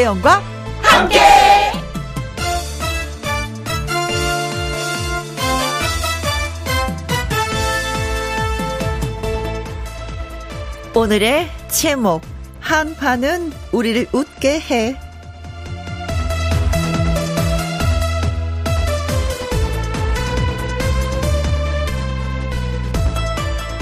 [0.00, 0.42] 김혜영과
[0.82, 1.20] 함께.
[10.94, 12.22] 오늘의 제목
[12.60, 14.96] 한파는 우리를 웃게 해.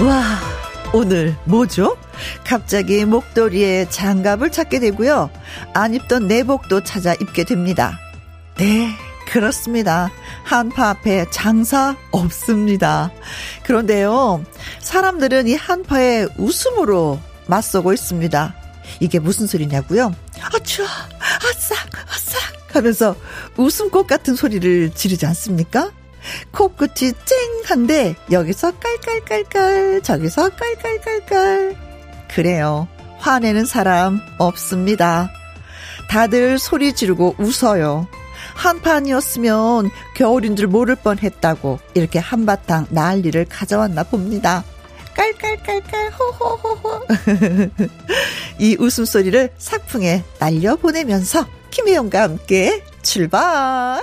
[0.01, 0.48] 와,
[0.91, 1.97] 오늘 뭐죠?
[2.43, 5.29] 갑자기 목도리에 장갑을 찾게 되고요.
[5.73, 7.99] 안 입던 내복도 찾아 입게 됩니다.
[8.57, 8.89] 네,
[9.27, 10.11] 그렇습니다.
[10.43, 13.11] 한파 앞에 장사 없습니다.
[13.63, 14.43] 그런데요,
[14.79, 18.55] 사람들은 이 한파에 웃음으로 맞서고 있습니다.
[18.99, 20.15] 이게 무슨 소리냐고요?
[20.41, 20.87] 아, 추워!
[21.19, 21.77] 아싹!
[22.11, 22.75] 아싹!
[22.75, 23.15] 하면서
[23.57, 25.91] 웃음꽃 같은 소리를 지르지 않습니까?
[26.51, 27.11] 코끝이
[27.65, 31.75] 쨍한데 여기서 깔깔깔깔 저기서 깔깔깔깔
[32.33, 32.87] 그래요.
[33.17, 35.29] 화내는 사람 없습니다.
[36.09, 38.07] 다들 소리 지르고 웃어요.
[38.55, 44.63] 한파 아니었으면 겨울인 줄 모를 뻔 했다고 이렇게 한바탕 난리를 가져왔나 봅니다.
[45.13, 47.07] 깔깔깔깔 호호호호
[48.59, 54.01] 이 웃음소리를 삭풍에 날려보내면서 김혜영과 함께 출발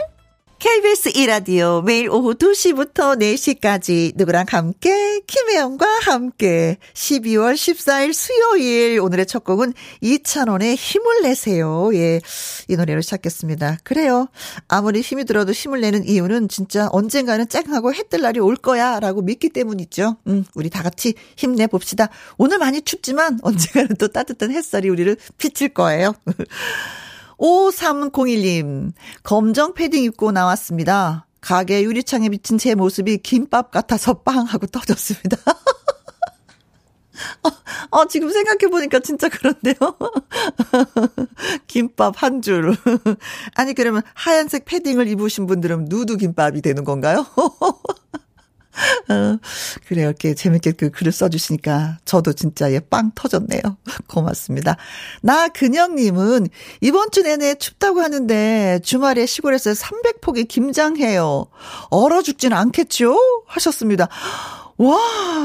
[0.67, 9.45] KBS 이라디오 매일 오후 2시부터 4시까지 누구랑 함께 김혜영과 함께 12월 14일 수요일 오늘의 첫
[9.45, 11.91] 곡은 이찬원의 힘을 내세요.
[11.95, 12.21] 예.
[12.67, 13.79] 이 노래로 시작했습니다.
[13.85, 14.27] 그래요.
[14.67, 19.23] 아무리 힘이 들어도 힘을 내는 이유는 진짜 언젠가는 쨍하고 해 뜰 날이 올 거야 라고
[19.23, 20.17] 믿기 때문이죠.
[20.27, 22.09] 음, 우리 다 같이 힘내 봅시다.
[22.39, 26.13] 오늘 많이 춥지만 언젠가는 또 따뜻한 햇살이 우리를 비칠 거예요.
[27.39, 28.93] 5301님,
[29.23, 31.27] 검정 패딩 입고 나왔습니다.
[31.41, 35.37] 가게 유리창에 비친 제 모습이 김밥 같아서 빵 하고 터졌습니다.
[37.43, 39.75] 어, 어, 지금 생각해보니까 진짜 그런데요.
[41.67, 42.77] 김밥 한 줄.
[43.55, 47.25] 아니, 그러면 하얀색 패딩을 입으신 분들은 누드 김밥이 되는 건가요?
[49.09, 49.39] 어,
[49.87, 50.09] 그래요.
[50.09, 53.61] 이렇게 재밌게 그 글을 써주시니까 저도 진짜 예, 빵 터졌네요.
[54.09, 54.77] 고맙습니다.
[55.23, 56.49] 나 근영님은
[56.81, 61.47] 이번 주 내내 춥다고 하는데 주말에 시골에서 300폭이 김장해요.
[61.91, 63.19] 얼어 죽진 않겠죠?
[63.47, 64.09] 하셨습니다.
[64.79, 64.99] 와,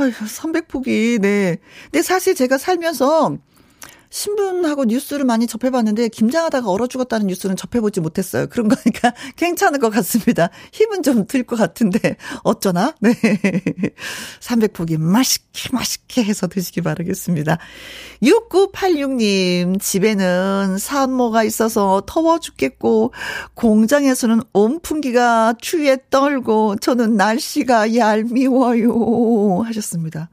[0.10, 1.58] 300폭이, 네.
[1.86, 3.38] 근데 사실 제가 살면서
[4.12, 8.48] 신문하고 뉴스를 많이 접해봤는데 김장하다가 얼어 죽었다는 뉴스는 접해보지 못했어요.
[8.48, 10.50] 그런 거니까 괜찮은 것 같습니다.
[10.74, 12.94] 힘은 좀 들 것 같은데 어쩌나?
[13.00, 13.14] 네.
[14.42, 17.58] 300포기 맛있게 맛있게 해서 드시기 바라겠습니다.
[18.22, 23.14] 6986님 집에는 산모가 있어서 더워 죽겠고
[23.54, 30.30] 공장에서는 온풍기가 추위에 떨고 저는 날씨가 얄미워요 하셨습니다.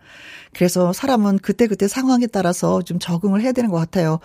[0.59, 4.19] 그래서 사람은 그때그때 상황에 따라서 좀 적응을 해야 되는 것 같아요.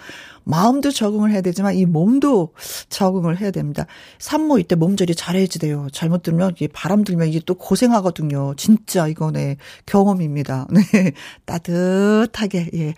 [0.44, 2.55] 마음도 적응을 해야 되지만 이 몸도
[2.89, 3.85] 적응을 해야 됩니다.
[4.17, 5.85] 산모 이때 몸조리 잘해야지 돼요.
[5.94, 8.55] 잘못 들면 이 바람 들면 이게 또 고생하거든요.
[8.57, 10.66] 진짜 이거네 경험입니다.
[10.73, 11.11] 네
[11.45, 12.95] 따뜻하게 예.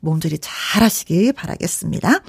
[0.00, 2.22] 몸조리 잘 하시기 바라겠습니다.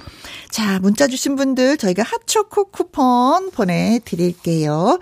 [0.50, 5.00] 자, 문자 주신 분들 저희가 핫초코 쿠폰 보내 드릴게요.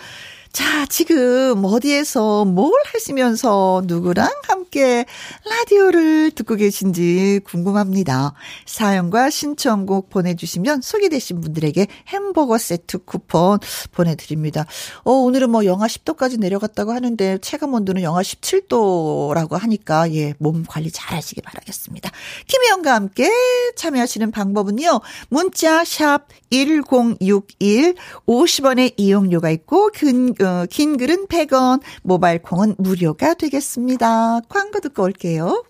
[0.55, 5.05] 자, 지금 어디에서 뭘 하시면서 누구랑 함께
[5.45, 8.35] 라디오를 듣고 계신지 궁금합니다.
[8.65, 13.59] 사연과 신청곡 보내주시면 소개되신 분들에게 햄버거 세트 쿠폰
[13.91, 14.65] 보내드립니다.
[15.03, 20.93] 어, 오늘은 뭐 영하 10도까지 내려갔다고 하는데 체감 온도는 영하 17도라고 하니까 예, 몸 관리
[20.93, 22.13] 잘 하시기 바라겠습니다.
[22.47, 23.29] 김혜영과 함께
[23.75, 25.01] 참여하시는 방법은요.
[25.31, 27.97] 문자 샵 1061
[28.29, 34.41] 50원의 이용료가 있고 근, 어, 긴 글은 100원, 모바일 콩은 무료가 되겠습니다.
[34.49, 35.65] 광고 듣고 올게요.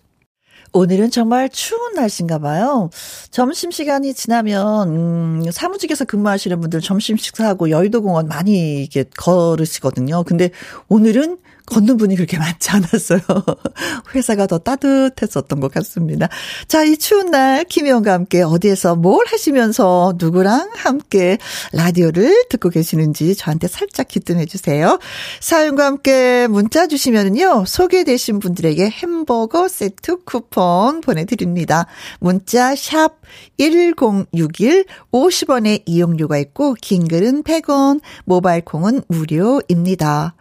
[0.73, 2.89] 오늘은 정말 추운 날씨인가 봐요.
[3.31, 10.23] 점심 시간이 지나면, 음, 사무직에서 근무하시는 분들 점심 식사하고 여의도 공원 많이 이게 걸으시거든요.
[10.23, 10.49] 근데
[10.89, 13.19] 오늘은 걷는 분이 그렇게 많지 않았어요.
[14.13, 16.29] 회사가 더 따뜻했었던 것 같습니다.
[16.67, 21.37] 자, 이 추운 날 김혜영과 함께 어디에서 뭘 하시면서 누구랑 함께
[21.73, 24.99] 라디오를 듣고 계시는지 저한테 살짝 기뜸해 주세요.
[25.39, 27.65] 사연과 함께 문자 주시면은요.
[27.65, 31.87] 소개되신 분들에게 햄버거 세트 쿠폰 보내드립니다.
[32.19, 33.19] 문자 샵
[33.57, 40.35] 1061 50원의 이용료가 있고 긴 글은 100원, 모바일 콩은 무료입니다.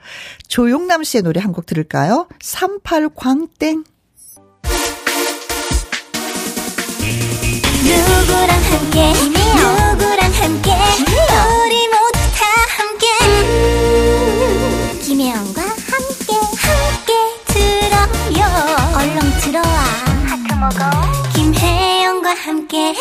[0.49, 2.27] 조용남 씨의 노래 한 곡 들을까요?
[2.43, 3.85] 38광땡.
[7.85, 10.73] 누구랑 함께, 누구랑 함께,
[11.63, 12.45] 우리 모두 다
[12.77, 13.07] 함께.
[13.23, 16.35] 음, 김혜영과 함께,
[16.65, 17.13] 함께
[17.47, 18.43] 들어요.
[18.97, 19.79] 얼렁 들어와.
[20.27, 20.91] 하트 먹어.
[21.35, 22.95] 김혜영과 함께.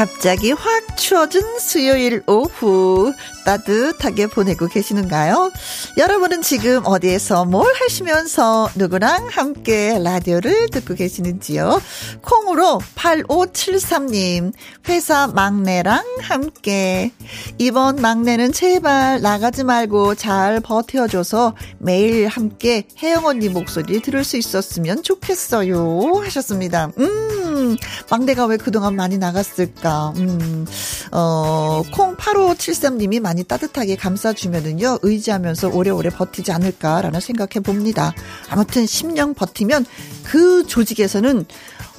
[0.00, 3.12] 갑자기 확 추워진 수요일 오후
[3.44, 5.52] 따뜻하게 보내고 계시는가요?
[5.98, 11.82] 여러분은 지금 어디에서 뭘 하시면서 누구랑 함께 라디오를 듣고 계시는지요?
[12.22, 14.52] 콩 으로 8573님,
[14.88, 17.12] 회사 막내랑 함께.
[17.58, 25.04] 이번 막내는 제발 나가지 말고 잘 버텨줘서 매일 함께 혜영 언니 목소리 들을 수 있었으면
[25.04, 26.22] 좋겠어요.
[26.24, 26.90] 하셨습니다.
[26.98, 27.76] 음,
[28.10, 30.12] 막내가 왜 그동안 많이 나갔을까?
[30.16, 30.66] 음,
[31.12, 38.12] 어, 콩 8573님이 많이 따뜻하게 감싸주면은요, 의지하면서 오래오래 버티지 않을까라는 생각해 봅니다.
[38.48, 39.86] 아무튼 10년 버티면
[40.24, 41.46] 그 조직에서는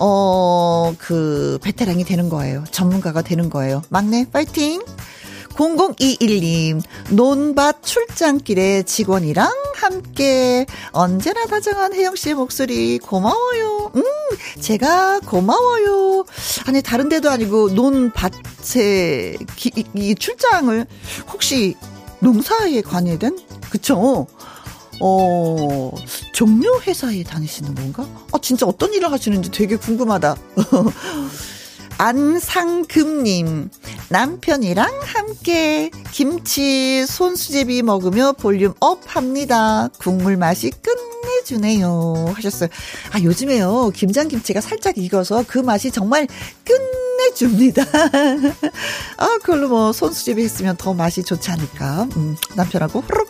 [0.04, 2.64] 어, 그, 베테랑이 되는 거예요.
[2.72, 3.84] 전문가가 되는 거예요.
[3.90, 4.82] 막내, 파이팅!
[5.50, 6.82] 0021님,
[7.12, 13.92] 논밭 출장길에 직원이랑 함께 언제나 다정한 혜영 씨의 목소리 고마워요.
[13.96, 14.04] 음,
[14.60, 16.24] 제가 고마워요.
[16.66, 20.88] 아니, 다른 데도 아니고 논밭에 기, 이 출장을
[21.32, 21.76] 혹시
[22.22, 23.38] 농사에 관여된?
[23.70, 24.26] 그쵸?
[25.02, 25.92] 어,
[26.34, 28.08] 종묘 회사에 다니시는 건가?
[28.32, 30.36] 아, 진짜 어떤 일을 하시는지 되게 궁금하다.
[31.98, 33.70] 안상금님,
[34.10, 39.88] 남편이랑 함께 김치 손수제비 먹으며 volume up 합니다.
[40.00, 42.34] 국물 맛이 끝내주네요.
[42.36, 42.70] 하셨어요.
[43.12, 43.92] 아, 요즘에요.
[43.94, 46.28] 김장김치가 살짝 익어서 그 맛이 정말
[46.64, 46.74] 끝
[47.30, 47.84] 내줍니다.
[49.18, 52.08] 아, 그걸로 뭐 손수제비 했으면 더 맛이 좋지 않을까.
[52.16, 53.30] 음, 남편하고 후룩.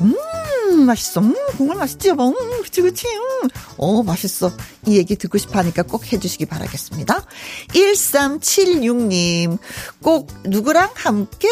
[0.00, 1.20] 음, 맛있어.
[1.20, 2.28] 음, 국물 맛있지, 여보.
[2.28, 3.06] 음, 그치, 그치.
[3.06, 3.48] 음.
[3.76, 4.52] 어, 맛있어.
[4.86, 7.24] 이 얘기 듣고 싶어 하니까 꼭 해주시기 바라겠습니다.
[7.68, 9.58] 1376님,
[10.02, 11.48] 꼭 누구랑 함께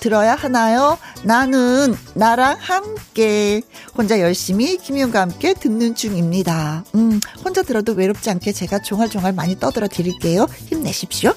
[0.00, 0.98] 들어야 하나요?
[1.22, 3.62] 나는 나랑 함께
[3.96, 6.84] 혼자 열심히 김희영과 함께 듣는 중입니다.
[6.94, 10.46] 음, 혼자 들어도 외롭지 않게 제가 종알종알 많이 떠들어 드릴게요.
[10.66, 11.34] 힘내 십시오.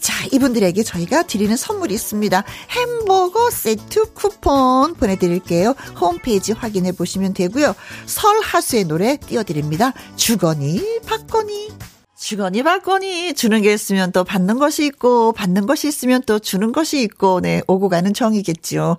[0.00, 2.44] 자, 이분들에게 저희가 드리는 선물이 있습니다.
[2.70, 5.74] 햄버거 세트 쿠폰 보내드릴게요.
[6.00, 7.74] 홈페이지 확인해 보시면 되고요.
[8.06, 9.92] 설 하수의 노래 띄워드립니다.
[10.16, 11.89] 주거니, 받거니.
[12.20, 17.00] 주거니 받거니 주는 게 있으면 또 받는 것이 있고 받는 것이 있으면 또 주는 것이
[17.00, 18.98] 있고 네 오고 가는 정이겠죠.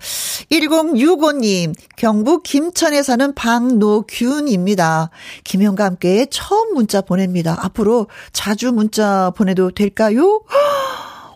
[0.50, 5.10] 1065님 경북 김천에 사는 박노균입니다.
[5.44, 7.56] 김영과 함께 처음 문자 보냅니다.
[7.60, 10.42] 앞으로 자주 문자 보내도 될까요?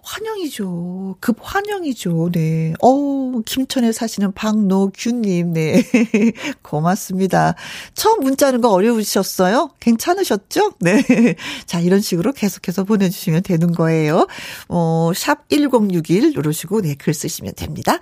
[0.07, 1.17] 환영이죠.
[1.19, 2.31] 급 환영이죠.
[2.33, 2.75] 네.
[2.81, 5.83] 어우, 김천에 사시는 박노균님, 네.
[6.63, 7.57] 고맙습니다.
[7.95, 9.71] 처음 문자하는 거 어려우셨어요?
[9.81, 10.75] 괜찮으셨죠?
[10.81, 11.03] 네.
[11.67, 14.29] 자, 이런 식으로 계속해서 보내주시면 되는 거예요.
[14.69, 17.99] 어, 샵1061 누르시고, 네, 글 쓰시면 됩니다.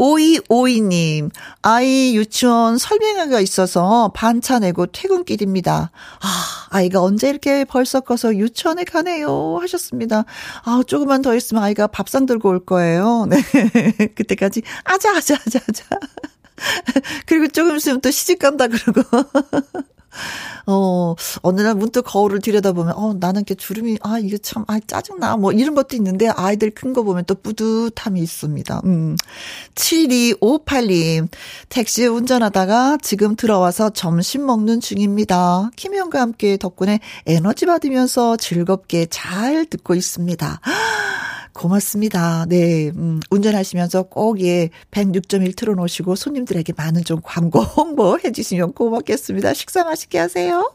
[0.00, 1.30] 5252님,
[1.60, 5.90] 아이 유치원 설명회가 있어서 반차 내고 퇴근길입니다.
[5.92, 9.58] 아, 아이가 언제 이렇게 벌써 커서 유치원에 가네요.
[9.60, 10.24] 하셨습니다.
[10.64, 13.26] 아, 조금만 더 있으면 아이가 밥상 들고 올 거예요.
[13.28, 13.42] 네.
[14.14, 15.84] 그때까지 아자, 아자, 아자, 아자.
[17.26, 19.02] 그리고 조금 있으면 또 시집 간다 그러고.
[20.66, 25.36] 어, 어느 날 문득 거울을 들여다보면, 어, 나는 이렇게 주름이, 아, 이게 참, 아, 짜증나.
[25.38, 28.82] 뭐, 이런 것도 있는데, 아이들 큰 거 보면 또 뿌듯함이 있습니다.
[28.84, 29.16] 음.
[29.76, 31.28] 7258님,
[31.68, 35.70] 택시 운전하다가 지금 들어와서 점심 먹는 중입니다.
[35.76, 40.60] 김현과 함께 덕분에 에너지 받으면서 즐겁게 잘 듣고 있습니다.
[41.52, 42.46] 고맙습니다.
[42.48, 49.54] 네, 음, 운전하시면서 꼭, 예, 106.1 틀어놓으시고 손님들에게 많은 좀 광고 홍보 해 주시면 고맙겠습니다.
[49.54, 50.72] 식사 맛있게 하세요.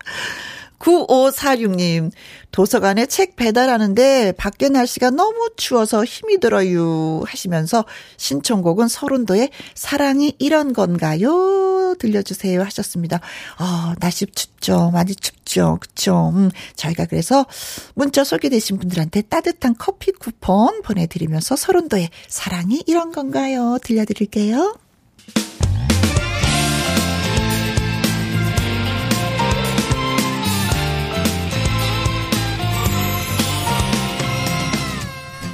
[0.80, 2.12] 9546님,
[2.52, 7.22] 도서관에 책 배달하는데 밖에 날씨가 너무 추워서 힘이 들어요.
[7.26, 7.86] 하시면서
[8.18, 11.96] 신청곡은 서른도의 사랑이 이런 건가요?
[12.00, 12.62] 들려주세요.
[12.64, 13.20] 하셨습니다.
[13.58, 14.92] 아, 날씨 춥죠.
[14.92, 15.78] 많이 춥죠.
[15.80, 16.32] 그쵸.
[16.34, 17.46] 음, 저희가 그래서
[17.94, 23.78] 문자 소개되신 분들한테 따뜻한 커피 쿠폰 보내드리면서 서른도의 사랑이 이런 건가요?
[23.84, 24.76] 들려드릴게요.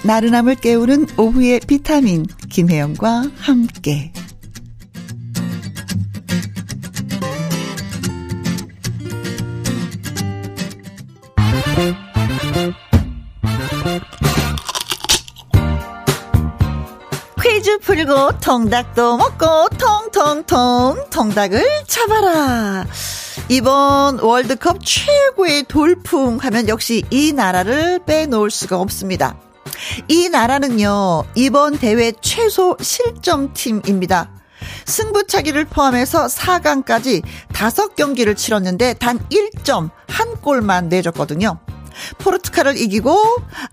[0.03, 4.11] 나른함을 깨우는 오후의 비타민 김혜영과 함께
[17.61, 22.85] 퀴즈 풀고 통닭도 먹고 통통통 통닭을 잡아라.
[23.49, 29.37] 이번 월드컵 최고의 돌풍 하면 역시 이 나라를 빼놓을 수가 없습니다.
[30.07, 34.29] 이 나라는요, 이번 대회 최소 실점팀입니다.
[34.85, 41.59] 승부차기를 포함해서 4강까지 5경기를 치렀는데 단 1점, 한 골만 내줬거든요.
[42.19, 43.17] 포르투갈을 이기고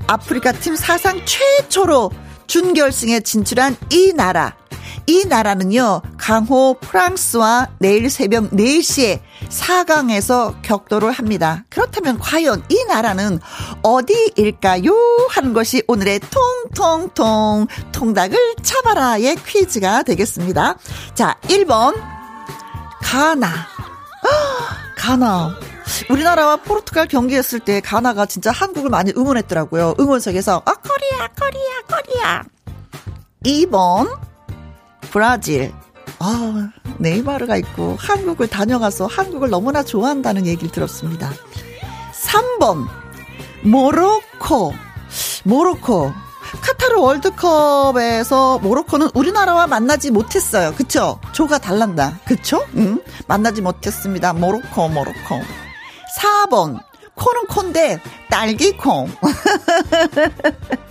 [0.07, 2.11] 아프리카 팀 사상 최초로
[2.47, 4.57] 준결승에 진출한 이 나라.
[5.09, 11.65] 이 나라는요, 강호 프랑스와 내일 새벽 4시에 4강에서 격돌을 합니다.
[11.71, 13.41] 그렇다면 과연 이 나라는
[13.83, 14.93] 어디일까요?
[15.31, 20.77] 하는 것이 오늘의 통통통 통닭을 잡아라의 퀴즈가 되겠습니다.
[21.15, 21.99] 자, 1번.
[23.01, 23.49] 가나.
[24.95, 25.55] 가나.
[26.11, 29.95] 우리나라와 포르투갈 경기했을 때 가나가 진짜 한국을 많이 응원했더라고요.
[29.99, 32.43] 응원석에서 아 코리아 코리아 코리아.
[33.43, 34.28] 2번
[35.11, 35.73] 브라질.
[36.19, 41.33] 아, 네이마르가 있고 한국을 다녀가서 한국을 너무나 좋아한다는 얘기를 들었습니다.
[42.13, 42.87] 3번
[43.63, 44.75] 모로코.
[45.45, 46.13] 모로코.
[46.63, 50.75] 카타르 월드컵에서 모로코는 우리나라와 만나지 못했어요.
[50.75, 51.21] 그쵸?
[51.33, 52.19] 조가 달란다.
[52.25, 52.65] 그쵸?
[52.77, 53.03] 응?
[53.27, 54.33] 만나지 못했습니다.
[54.33, 55.41] 모로코, 모로코.
[56.19, 56.83] 4번.
[57.15, 58.01] 코는 콘데
[58.31, 59.11] 딸기콩.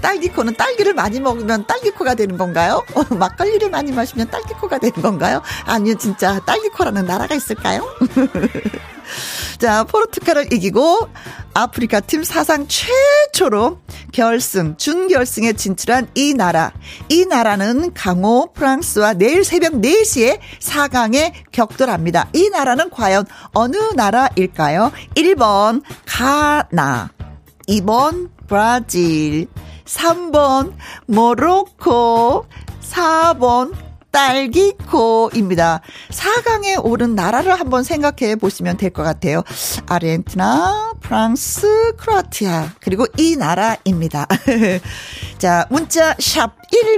[0.00, 2.84] 딸기코는 딸기를 많이 먹으면 딸기코가 되는 건가요?
[3.10, 5.42] 막걸리를 많이 마시면 딸기코가 되는 건가요?
[5.64, 7.86] 아니요, 진짜 딸기코라는 나라가 있을까요?
[9.58, 11.08] 자, 포르투갈을 이기고
[11.54, 13.80] 아프리카 팀 사상 최초로
[14.12, 16.72] 결승, 준결승에 진출한 이 나라.
[17.08, 22.28] 이 나라는 강호 프랑스와 내일 새벽 4시에 4강에 격돌합니다.
[22.34, 24.92] 이 나라는 과연 어느 나라일까요?
[25.14, 27.10] 1번 가나,
[27.68, 29.46] 2번 브라질,
[29.86, 30.72] 3번
[31.06, 32.44] 모로코,
[32.82, 33.72] 4번
[34.10, 35.82] 딸기코입니다.
[36.10, 39.42] 4강에 오른 나라를 한번 생각해 보시면 될 것 같아요.
[39.86, 44.26] 아르헨티나, 프랑스, 크로아티아, 그리고 이 나라입니다.
[45.36, 46.52] 자, 문자 샵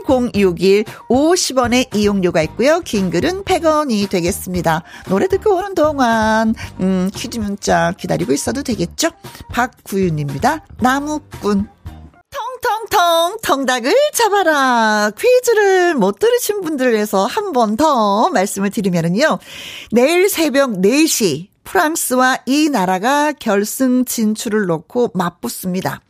[0.07, 2.81] 1061, 50원의 이용료가 있고요.
[2.83, 4.85] 긴 글은 100원이 되겠습니다.
[5.09, 9.09] 노래 듣고 오는 동안, 음, 퀴즈 문자 기다리고 있어도 되겠죠?
[9.53, 10.65] 박구윤입니다.
[10.79, 11.69] 나무꾼.
[12.31, 15.11] 통통통 통닭을 잡아라.
[15.19, 19.39] 퀴즈를 못 들으신 분들을 위해서 한 번 더 말씀을 드리면은요.
[19.93, 26.01] 내일 새벽 4시 프랑스와 이 나라가 결승 진출을 놓고 맞붙습니다.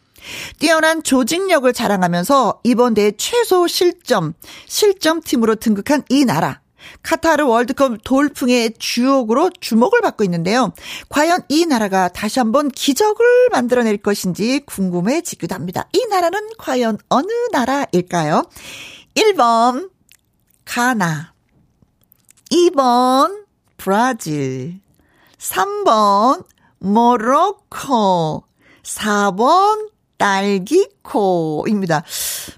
[0.59, 4.35] 뛰어난 조직력을 자랑하면서 이번 대회 최소 실점,
[4.67, 6.61] 실점팀으로 등극한 이 나라.
[7.02, 10.73] 카타르 월드컵 돌풍의 주역으로 주목을 받고 있는데요.
[11.09, 15.88] 과연 이 나라가 다시 한번 기적을 만들어낼 것인지 궁금해지기도 합니다.
[15.92, 18.45] 이 나라는 과연 어느 나라일까요?
[19.14, 19.90] 1번
[20.64, 21.33] 가나
[22.50, 23.45] 2번
[23.76, 24.80] 브라질
[25.38, 26.45] 3번
[26.78, 28.45] 모로코
[28.83, 32.05] 4번 딸기코입니다.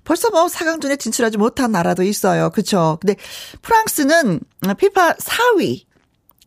[0.04, 2.50] 벌써 뭐 4강전에 진출하지 못한 나라도 있어요.
[2.50, 2.98] 그쵸?
[3.00, 3.16] 근데
[3.62, 4.40] 프랑스는
[4.76, 5.84] 피파 4위,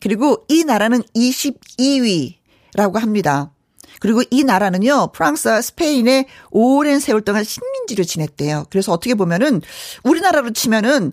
[0.00, 3.52] 그리고 이 나라는 22위라고 합니다.
[4.00, 8.66] 그리고 이 나라는요, 프랑스와 스페인의 오랜 세월 동안 식민지를 지냈대요.
[8.68, 9.62] 그래서 어떻게 보면은,
[10.02, 11.12] 우리나라로 치면은,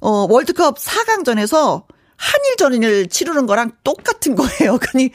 [0.00, 1.84] 어, 월드컵 4강전에서
[2.16, 4.78] 한일전을 치르는 거랑 똑같은 거예요.
[4.82, 5.10] 그니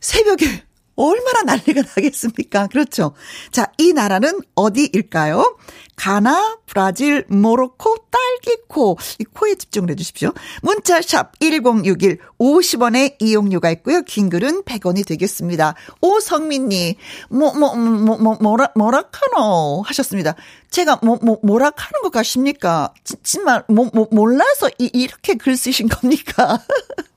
[0.00, 0.64] 새벽에
[1.00, 2.66] 얼마나 난리가 나겠습니까?
[2.66, 3.14] 그렇죠.
[3.50, 5.56] 자, 이 나라는 어디일까요?
[5.96, 8.98] 가나, 브라질, 모로코, 딸기코.
[9.18, 10.32] 이 코에 집중을 해 주십시오.
[10.62, 14.02] 문자샵 1061 50원의 이용료가 있고요.
[14.02, 15.74] 긴 글은 100원이 되겠습니다.
[16.02, 16.94] 오성민님,
[17.30, 19.82] 뭐, 뭐, 뭐, 뭐, 뭐라, 뭐라 카노?
[19.86, 20.34] 하셨습니다.
[20.70, 22.92] 제가 뭐, 뭐, 뭐라 하는 것 같습니까?
[23.22, 26.60] 정말, 뭐, 뭐, 몰라서 이, 이렇게 글 쓰신 겁니까?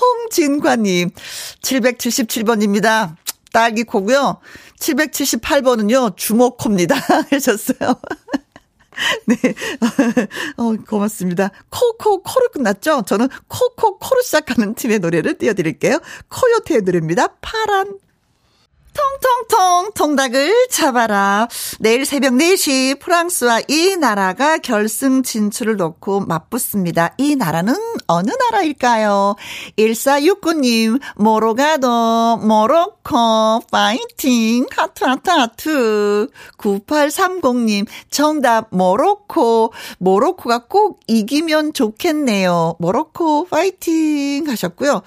[0.00, 1.10] 홍진관님,
[1.62, 3.16] 777번입니다.
[3.52, 4.40] 딸기 코고요.
[4.78, 6.96] 778번은요, 주먹코입니다.
[7.30, 7.94] 하셨어요.
[9.26, 9.36] 네.
[10.56, 11.50] 어, 고맙습니다.
[11.70, 13.02] 코, 코, 코로 끝났죠?
[13.06, 15.98] 저는 코, 코, 코로 시작하는 팀의 노래를 띄워드릴게요.
[16.28, 17.28] 코요테의 노래입니다.
[17.40, 17.98] 파란
[18.92, 21.48] 통통통 통닭을 잡아라.
[21.80, 27.14] 내일 새벽 4시 프랑스와 이 나라가 결승 진출을 놓고 맞붙습니다.
[27.18, 27.74] 이 나라는
[28.06, 29.36] 어느 나라일까요?
[29.78, 36.28] 1469님, 모로가도, 모로코, 파이팅, 하트, 하트, 하트.
[36.58, 39.72] 9830님, 정답, 모로코.
[39.98, 42.76] 모로코가 꼭 이기면 좋겠네요.
[42.78, 45.02] 모로코, 파이팅 하셨고요.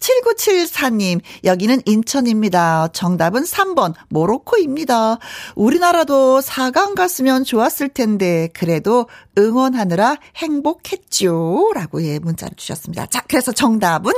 [0.00, 2.88] 7974님, 여기는 인천입니다.
[2.92, 5.18] 정답 정답은 3번 모로코입니다.
[5.54, 9.06] 우리나라도 4강 갔으면 좋았을 텐데 그래도
[9.36, 11.70] 응원하느라 행복했죠.
[11.74, 13.06] 라고 예 문자를 주셨습니다.
[13.06, 14.12] 자, 그래서 정답은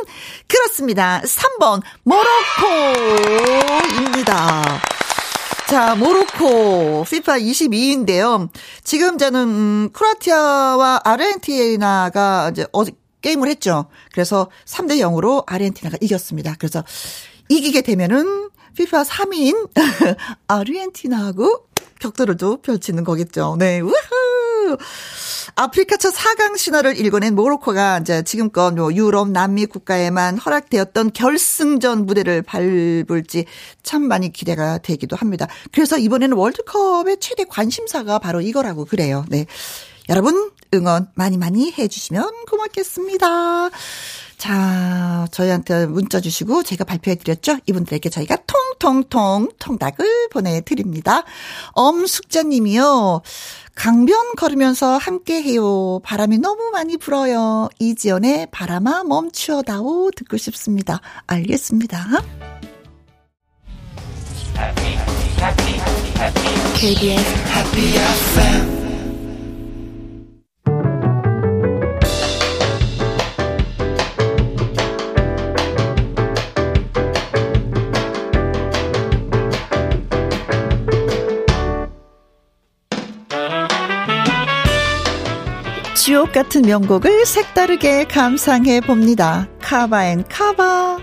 [0.47, 1.21] 그렇습니다.
[1.23, 1.83] 3번
[3.65, 4.63] 모로코입니다.
[5.69, 8.49] 자, 모로코 FIFA 22인데요.
[8.83, 12.85] 지금 저는 음, 크로아티아와 아르헨티나가 이제 어
[13.23, 13.87] 게임을 했죠.
[14.13, 16.55] 그래서 3대 0으로 아르헨티나가 이겼습니다.
[16.59, 16.83] 그래서
[17.51, 19.71] 이기게 되면은 피파 3인
[20.49, 21.67] 아르헨티나하고
[22.01, 23.57] 격돌을도 펼치는 거겠죠.
[23.59, 24.77] 네, 우후!
[25.57, 33.47] 아프리카차 4강 신화를 일궈낸 모로코가 이제 지금껏 뭐 유럽, 남미 국가에만 허락되었던 결승전 무대를 밟을지
[33.83, 35.47] 참 많이 기대가 되기도 합니다.
[35.73, 39.25] 그래서 이번에는 월드컵의 최대 관심사가 바로 이거라고 그래요.
[39.29, 39.47] 네.
[40.09, 43.71] 여러분 응원 많이 많이 해주시면 고맙겠습니다.
[44.41, 47.59] 자, 저희한테 문자 주시고 제가 발표해 드렸죠?
[47.67, 51.25] 이분들에게 저희가 통통통 통닭을 보내드립니다.
[51.73, 53.21] 엄숙자 님이요.
[53.75, 56.01] 강변 걸으면서 함께 해요.
[56.05, 57.69] 바람이 너무 많이 불어요.
[57.79, 61.03] 이지연의 바람아 멈추어다오 듣고 싶습니다.
[61.27, 62.07] 알겠습니다.
[66.79, 68.80] KBS Happy FM
[85.95, 89.49] 주옥 같은 명곡을 색다르게 감상해 봅니다.
[89.61, 90.99] 카바 앤 카바.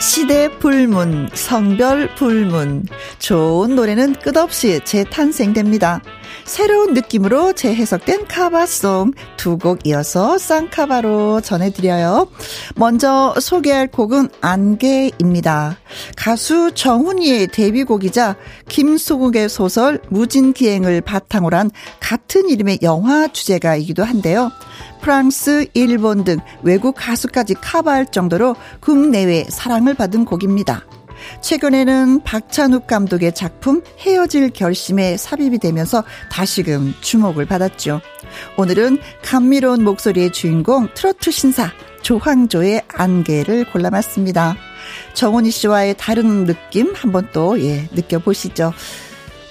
[0.00, 2.84] 시대 불문, 성별 불문.
[3.18, 6.02] 좋은 노래는 끝없이 재탄생됩니다.
[6.44, 12.28] 새로운 느낌으로 재해석된 카바송 두 곡 이어서 쌍카바로 전해드려요.
[12.74, 15.78] 먼저 소개할 곡은 안개입니다.
[16.16, 18.36] 가수 정훈이의 데뷔곡이자
[18.68, 21.70] 김소국의 소설 무진기행을 바탕으로 한
[22.00, 24.50] 같은 이름의 영화 주제가이기도 한데요.
[25.00, 30.84] 프랑스, 일본 등 외국 가수까지 커버할 정도로 국내외 사랑을 받은 곡입니다.
[31.40, 38.00] 최근에는 박찬욱 감독의 작품 헤어질 결심에 삽입이 되면서 다시금 주목을 받았죠.
[38.56, 41.70] 오늘은 감미로운 목소리의 주인공 트로트 신사
[42.02, 44.56] 조황조의 안개를 골라봤습니다.
[45.14, 48.72] 정원희 씨와의 다른 느낌 한번 또, 예, 느껴보시죠.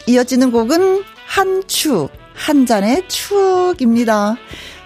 [0.08, 4.36] 이어지는 곡은 한추, 한 잔의 추억입니다.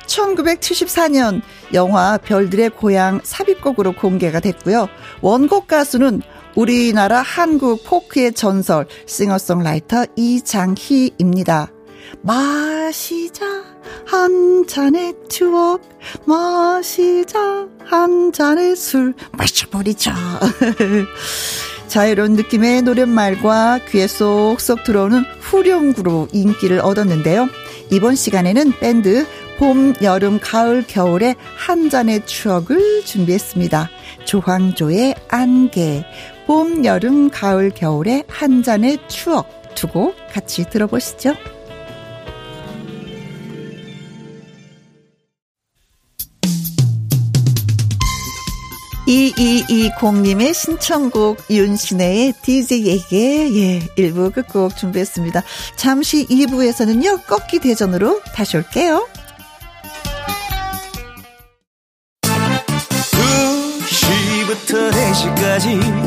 [0.06, 1.42] 1974년
[1.74, 4.88] 영화 별들의 고향 삽입곡으로 공개가 됐고요.
[5.22, 6.22] 원곡 가수는
[6.58, 11.72] 우리나라 한국 포크의 전설 싱어송라이터 이장희입니다.
[12.24, 13.46] 마시자
[14.08, 15.82] 한 잔의 추억
[16.26, 20.16] 마시자 한 잔의 술 마셔버리자
[21.90, 27.50] 자유로운 느낌의 노랫말과 귀에 쏙쏙 들어오는 후렴구로 인기를 얻었는데요.
[27.92, 29.28] 이번 시간에는 밴드
[29.60, 33.90] 봄, 여름, 가을, 겨울의 한 잔의 추억을 준비했습니다.
[34.26, 36.04] 조황조의 안개,
[36.48, 41.36] 봄, 여름, 가을, 겨울의 한 잔의 추억 두고 같이 들어보시죠.
[49.08, 55.44] 2220님의 신청곡 윤신혜의 DJ에게 예, 1부 끝곡 준비했습니다.
[55.76, 59.08] 잠시 2부에서는요, 꺾기 대전으로 다시 올게요.
[64.48, 66.07] 2시부터 4시까지 김혜영과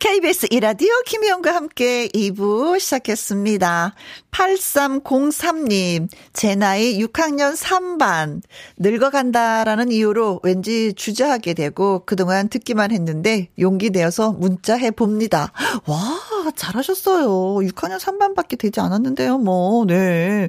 [0.00, 3.94] KBS 이라디오 김희영과 함께 2부 시작했습니다.
[4.30, 8.40] 8303님, 제 나이 6학년 3반,
[8.78, 15.52] 늙어간다라는 이유로 왠지 주저하게 되고 그동안 듣기만 했는데 용기 내어서 문자 해 봅니다.
[15.84, 16.18] 와,
[16.56, 17.28] 잘하셨어요.
[17.68, 20.48] 6학년 3반밖에 되지 않았는데요, 뭐, 네.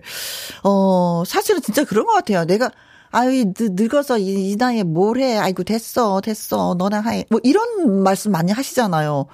[0.64, 2.46] 어, 사실은 진짜 그런 것 같아요.
[2.46, 2.72] 내가,
[3.12, 5.38] 아유, 늙어서 이, 이 나이에 뭘 해.
[5.38, 6.76] 아이고, 됐어, 됐어.
[6.78, 7.26] 너나 해.
[7.30, 9.28] 뭐 이런 말씀 많이 하시잖아요.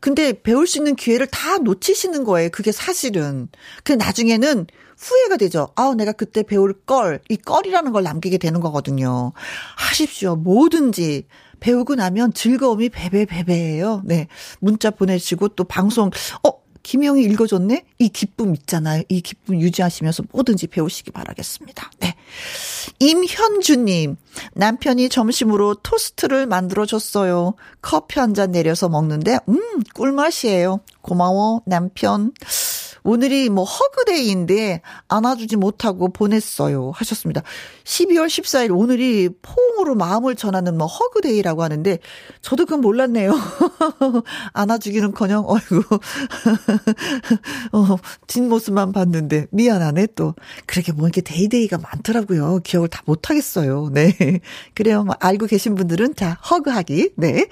[0.00, 2.50] 근데 배울 수 있는 기회를 다 놓치시는 거예요.
[2.50, 3.48] 그게 사실은.
[3.84, 4.66] 그 나중에는
[4.98, 5.68] 후회가 되죠.
[5.74, 9.32] 아우, 내가 그때 배울 걸, 이 껄이라는 걸 남기게 되는 거거든요.
[9.76, 10.36] 하십시오.
[10.36, 11.26] 뭐든지.
[11.60, 14.02] 배우고 나면 즐거움이 배배배배예요.
[14.04, 14.26] 네.
[14.60, 16.10] 문자 보내시고 또 방송,
[16.46, 17.84] 어, 김영이 읽어줬네?
[17.98, 19.02] 이 기쁨 있잖아요.
[19.08, 21.90] 이 기쁨 유지하시면서 뭐든지 배우시기 바라겠습니다.
[22.00, 22.14] 네.
[22.98, 24.16] 임현주님,
[24.54, 27.54] 남편이 점심으로 토스트를 만들어줬어요.
[27.80, 29.60] 커피 한 잔 내려서 먹는데, 음,
[29.94, 30.80] 꿀맛이에요.
[31.02, 32.32] 고마워, 남편.
[33.04, 36.92] 오늘이 뭐 허그데이인데 안아주지 못하고 보냈어요.
[36.94, 37.42] 하셨습니다.
[37.84, 41.98] 12월 14일 오늘이 포옹으로 마음을 전하는 뭐 허그데이라고 하는데
[42.42, 43.32] 저도 그건 몰랐네요.
[44.52, 45.82] 안아주기는 커녕, 어이구.
[47.72, 50.34] 어, 뒷모습만 봤는데 미안하네 또.
[50.66, 52.60] 그렇게 뭐 이렇게 데이데이가 많더라고요.
[52.62, 53.90] 기억을 다 못하겠어요.
[53.92, 54.14] 네.
[54.74, 55.02] 그래요.
[55.04, 57.14] 뭐 알고 계신 분들은 자, 허그하기.
[57.16, 57.46] 네.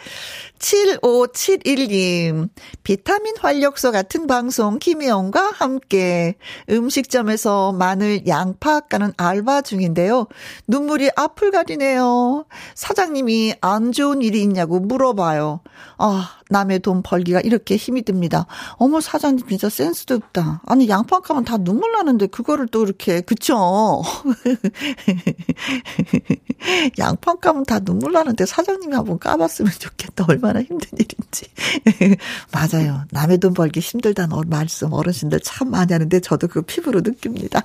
[0.59, 2.51] 7571님.
[2.85, 6.35] 비타민 활력소 같은 방송 김혜영과 함께
[6.69, 10.27] 음식점에서 마늘 양파 까는 알바 중인데요.
[10.67, 12.45] 눈물이 앞을 가리네요.
[12.75, 15.61] 사장님이 안 좋은 일이 있냐고 물어봐요.
[15.99, 18.47] 아, 남의 돈 벌기가 이렇게 힘이 듭니다.
[18.73, 20.63] 어머, 사장님 진짜 센스도 없다.
[20.67, 24.03] 아니, 양파 까면 다 눈물 나는데 그거를 또 이렇게, 그쵸?
[26.99, 30.27] 양파 까면 다 눈물 나는데 사장님이 한번 까봤으면 좋겠다.
[30.29, 31.47] 얼마나 힘든 일인지.
[32.53, 33.05] 맞아요.
[33.11, 37.63] 남의 돈 벌기 힘들다는 말씀 어르신들 참 많이 하는데 저도 그 피부로 느낍니다.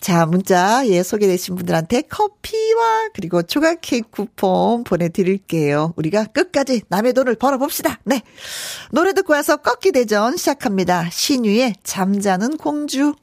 [0.00, 5.94] 자, 문자, 예, 소개되신 분들한테 커피와 그리고 조각 케이크 쿠폰 보내드릴게요.
[5.96, 7.98] 우리가 끝까지 남의 돈을 벌어봅시다.
[8.04, 8.17] 네.
[8.90, 11.08] 노래 듣고 와서 꺾기 대전 시작합니다.
[11.10, 13.14] 신유의 잠자는 공주.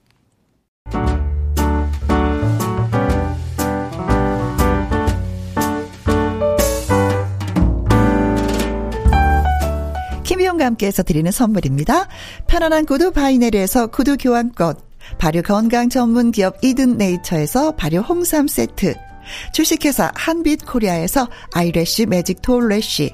[10.24, 12.08] 김희영과 함께해서 드리는 선물입니다.
[12.48, 14.76] 편안한 구두 바이네리에서 구두 교환권,
[15.20, 18.96] 발효 건강 전문 기업 이든 네이처에서 발효 홍삼 세트,
[19.54, 23.14] 주식회사 한빛 코리아에서 아이래쉬 매직 톨래쉬,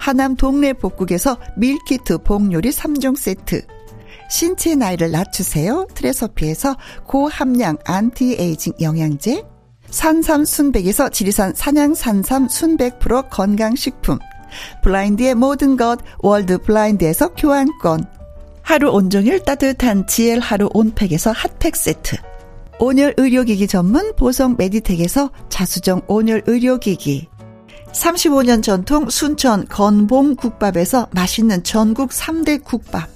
[0.00, 3.66] 하남 동네 복국에서 밀키트 복요리 3종 세트,
[4.30, 5.86] 신체 나이를 낮추세요.
[5.94, 9.44] 트레서피에서 고함량 안티에이징 영양제,
[9.90, 14.18] 산삼 순백에서 지리산 산양 산삼 순백 프로 건강식품,
[14.82, 18.04] 블라인드의 모든 것 월드 블라인드에서 교환권,
[18.62, 22.16] 하루 온종일 따뜻한 지엘 하루 온팩에서 핫팩 세트,
[22.78, 27.28] 온열 의료기기 전문 보성 메디텍에서 자수정 온열 의료기기,
[27.92, 33.08] 35년 전통 순천 건봉 국밥에서 맛있는 전국 3대 국밥.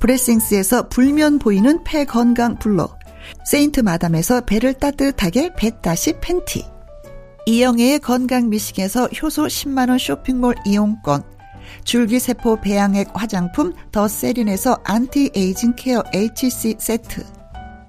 [0.00, 2.88] 브레싱스에서 불면 보이는 폐 건강 블로.
[3.44, 6.64] 세인트 마담에서 배를 따뜻하게 배 따시 팬티.
[7.46, 11.22] 이영애의 건강 미식에서 효소 10만원 쇼핑몰 이용권.
[11.84, 17.37] 줄기세포 배양액 화장품 더 세린에서 anti-aging care HC 세트.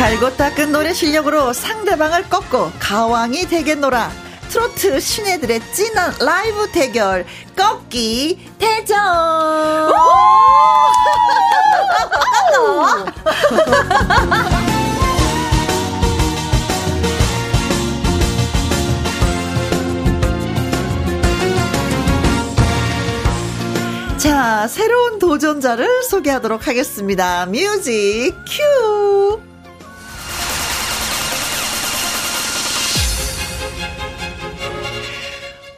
[0.00, 4.10] 갈고 닦은 노래 실력으로 상대방을 꺾고 가왕이 되겠노라.
[4.48, 8.96] 트로트 신예들의 찐한 라이브 대결 꺾기 대전.
[24.16, 27.44] 자, 새로운 도전자를 소개하도록 하겠습니다.
[27.44, 29.49] 뮤직 큐!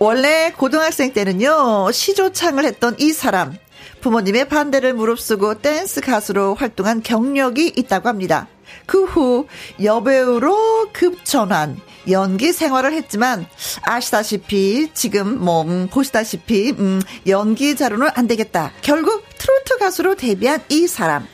[0.02, 3.56] 원래 고등학생 때는요, 시조창을 했던 이 사람.
[4.00, 8.48] 부모님의 반대를 무릅쓰고 댄스 가수로 활동한 경력이 있다고 합니다.
[8.84, 9.46] 그 후
[9.80, 13.46] 여배우로 급전환, 연기 생활을 했지만
[13.82, 18.72] 아시다시피 지금 뭐 음, 보시다시피 음, 연기자로는 안 되겠다.
[18.82, 21.28] 결국 트로트 가수로 데뷔한 이 사람.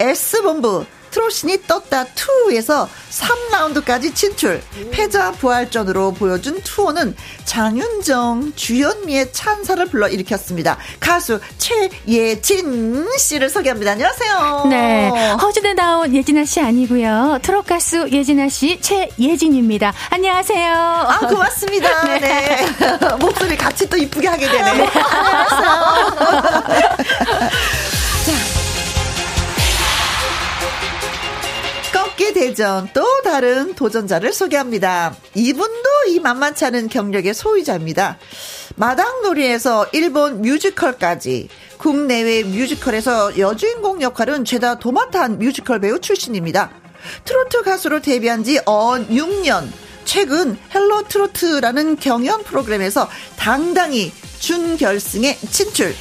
[0.00, 4.62] S본부 트로신이 떴다 2에서 3라운드까지 진출.
[4.90, 10.76] 패자 부활전으로 보여준 투어는 장윤정, 주현미의 찬사를 불러 일으켰습니다.
[11.00, 13.92] 가수 최예진 씨를 소개합니다.
[13.92, 14.66] 안녕하세요.
[14.68, 15.08] 네.
[15.40, 17.38] 허주대 나온 예진아 씨 아니고요.
[17.42, 19.92] 트롯 가수 예진아 씨 최예진입니다.
[20.10, 20.74] 안녕하세요.
[20.74, 22.04] 아, 고맙습니다.
[22.18, 22.18] 네.
[22.20, 22.66] 네.
[23.18, 24.72] 목소리 같이 또 이쁘게 하게 되네.
[24.76, 24.90] 네.
[24.90, 25.68] 안녕하세요.
[28.26, 28.57] 자.
[32.32, 35.14] 대전 또 다른 도전자를 소개합니다.
[35.34, 38.18] 이분도 이 만만치 않은 경력의 소유자입니다.
[38.76, 46.70] 마당놀이에서 일본 뮤지컬까지 국내외 뮤지컬에서 여주인공 역할은 죄다 도맡아 한 뮤지컬 배우 출신입니다.
[47.24, 49.68] 트로트 가수로 데뷔한 지 어언 6년.
[50.04, 55.94] 최근 헬로 트로트라는 경연 프로그램에서 당당히 준결승에 진출.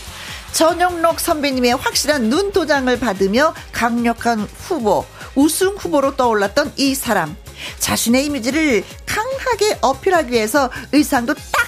[0.53, 5.05] 전영록 선배님의 확실한 눈도장을 받으며 강력한 후보,
[5.37, 7.37] 우승 후보로 떠올랐던 이 사람.
[7.79, 11.67] 자신의 이미지를 강하게 어필하기 위해서 의상도 딱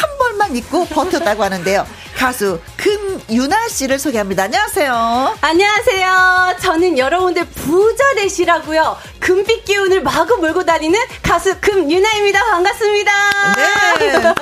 [0.00, 1.86] 한 벌만 입고 버텼다고 하는데요.
[2.16, 4.44] 가수 금유나 씨를 소개합니다.
[4.44, 5.36] 안녕하세요.
[5.40, 6.56] 안녕하세요.
[6.60, 8.96] 저는 여러분들 부자 되시라고요.
[9.20, 12.44] 금빛 기운을 마구 몰고 다니는 가수 금유나입니다.
[12.44, 13.12] 반갑습니다.
[13.56, 14.34] 네.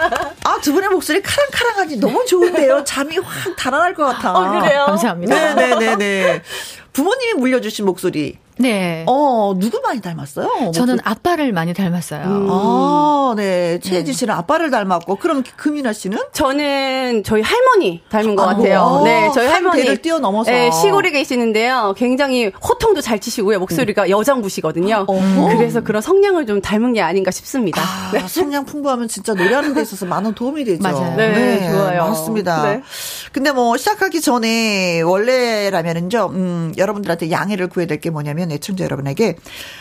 [0.45, 2.85] 아, 두 분의 목소리 카랑카랑하니 너무 좋은데요.
[2.85, 4.33] 잠이 확 달아날 것 같아.
[4.33, 4.85] 어, 그래요?
[4.87, 5.55] 감사합니다.
[5.55, 6.43] 네네네네.
[6.97, 8.39] 부모님이 물려주신 목소리.
[8.59, 9.05] 네.
[9.07, 10.73] 어, 누구 많이 닮았어요?
[10.73, 12.25] 저는 아빠를 많이 닮았어요.
[12.25, 12.49] 음.
[12.51, 13.79] 아, 네.
[13.83, 14.33] 씨는 네.
[14.33, 16.19] 아빠를 닮았고, 그럼 금이나 씨는?
[16.33, 18.81] 저는 저희 할머니 닮은 것 아, 같아요.
[18.81, 19.05] 뭐.
[19.05, 19.83] 네, 저희 할머니.
[19.83, 20.51] 대를 뛰어넘어서.
[20.51, 21.95] 네, 시골에 계시는데요.
[21.99, 23.59] 굉장히 호통도 잘 치시고요.
[23.59, 24.11] 목소리가 음.
[24.11, 25.05] 여장부시거든요.
[25.07, 25.49] 어.
[25.51, 27.83] 그래서 그런 성량을 좀 닮은 게 아닌가 싶습니다.
[27.83, 28.27] 아, 네.
[28.27, 30.83] 성량 풍부하면 진짜 노래하는 데 있어서 많은 도움이 되죠.
[30.83, 31.15] 맞아요.
[31.15, 32.05] 네, 네 좋아요.
[32.05, 32.63] 맞습니다.
[32.63, 32.83] 네.
[33.33, 39.37] 근데 뭐, 시작하기 전에, 원래라면은요, 음, 여러분들한테 양해를 구해야 될 게 뭐냐면, 애청자 여러분에게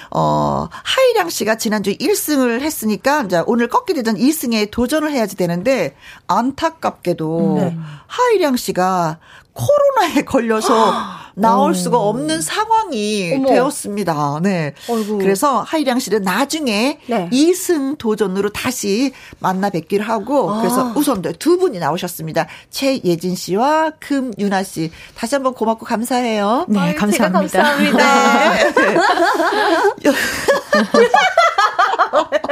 [0.10, 5.96] 어, 하이량 씨가 지난주 1승을 했으니까 이제 오늘 꺾게 되던 2승에 도전을 해야지 되는데
[6.28, 7.78] 안타깝게도 네.
[8.08, 9.20] 하이량 씨가
[9.54, 10.94] 코로나에 걸려서
[11.36, 13.50] 나올 수가 없는 상황이 어머.
[13.50, 14.39] 되었습니다.
[14.41, 14.74] 네.
[14.89, 15.17] 어이구.
[15.19, 17.30] 그래서 하이량 씨는 나중에 네.
[17.32, 20.62] 2승 도전으로 다시 만나 뵙기를 하고 아.
[20.62, 22.48] 그래서 우선 두 분이 나오셨습니다.
[22.69, 24.91] 최예진 씨와 금유나 씨.
[25.15, 26.65] 다시 한번 고맙고 감사해요.
[26.69, 27.62] 네, 아유, 감사합니다.
[27.62, 28.54] 감사합니다.
[30.02, 30.12] 네.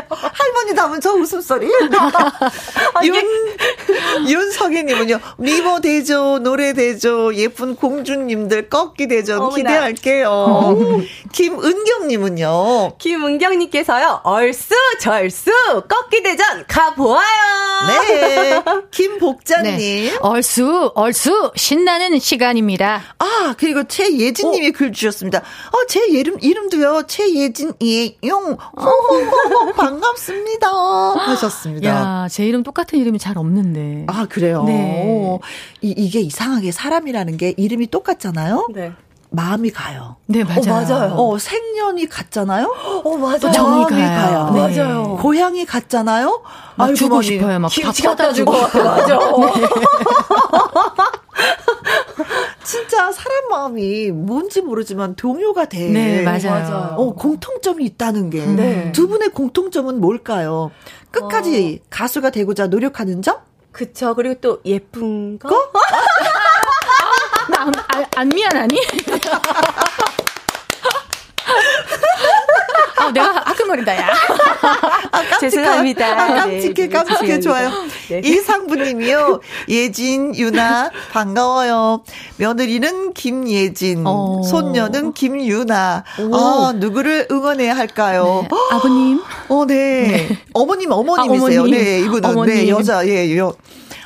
[0.31, 1.67] 할머니 담은 저 웃음소리.
[3.03, 3.15] 윤,
[4.27, 11.01] 윤석희님은요, 미모 대조, 노래 대조, 예쁜 공주님들 꺾기 대전 기대할게요.
[11.33, 12.97] 김은경님은요.
[12.97, 15.51] 김은경님께서요, 얼쑤, 절쑤,
[15.87, 17.23] 꺾기 대전 가보아요.
[17.87, 18.61] 네.
[18.91, 19.77] 김복자님.
[19.77, 20.17] 네.
[20.21, 23.03] 얼쑤, 얼쑤, 신나는 시간입니다.
[23.19, 24.71] 아, 그리고 최예진님이 어.
[24.73, 25.39] 글 주셨습니다.
[25.39, 30.67] 어, 제 이름, 이름도요, 최예진, 예, 용, 호호호, 반갑 습니다.
[30.69, 31.89] 하셨습니다.
[31.89, 34.05] 야, 제 이름 똑같은 이름이 잘 없는데.
[34.07, 34.63] 아, 그래요?
[34.63, 35.39] 네.
[35.81, 38.67] 이, 이게 이상하게 사람이라는 게 이름이 똑같잖아요?
[38.73, 38.93] 네.
[39.35, 40.17] 마음이 가요.
[40.27, 40.59] 네, 맞아요.
[40.61, 41.13] 어, 맞아요.
[41.15, 42.67] 어, 생년이 같잖아요?
[43.03, 43.51] 어, 맞아요.
[43.51, 44.51] 정이 가요.
[44.53, 44.59] 네.
[44.77, 45.17] 맞아요.
[45.19, 46.43] 고향이 같잖아요?
[46.75, 47.27] 막 주고 머니.
[47.27, 47.57] 싶어요.
[47.59, 48.51] 막 김치 갖다 주고.
[48.51, 49.17] 맞아.
[49.17, 49.67] 네.
[52.63, 55.89] 진짜 사람 마음이 뭔지 모르지만 동요가 돼.
[55.89, 56.49] 네, 맞아요.
[56.49, 56.95] 맞아요.
[56.97, 58.45] 어, 공통점이 있다는 게.
[58.45, 58.91] 네.
[58.91, 60.71] 두 분의 공통점은 뭘까요?
[61.11, 61.87] 끝까지 어.
[61.89, 63.37] 가수가 되고자 노력하는 점?
[63.71, 64.13] 그쵸.
[64.15, 65.49] 그리고 또 예쁜 거?
[67.49, 68.79] 나 안, 안, 안 미안하니?
[73.07, 74.09] 아, 내가 아끈거린다, 야.
[75.11, 76.05] 아, 죄송합니다.
[76.05, 77.69] 아, 깜찍해, 네, 깜찍해, 네, 좋아요.
[78.09, 78.21] 네.
[78.23, 79.41] 이상부님이요.
[79.69, 82.03] 예진, 유나, 반가워요.
[82.37, 84.41] 며느리는 김예진, 어.
[84.43, 86.03] 손녀는 김유나.
[86.19, 86.35] 오.
[86.35, 88.45] 아, 누구를 응원해야 할까요?
[88.49, 88.57] 네.
[88.71, 89.19] 아버님.
[89.49, 90.27] 어, 네.
[90.29, 90.37] 네.
[90.53, 91.59] 어머님, 어머님이세요.
[91.59, 91.83] 아, 어머님.
[91.83, 92.25] 네, 이분은.
[92.25, 92.55] 어머님.
[92.55, 93.55] 네, 여자, 예, 요.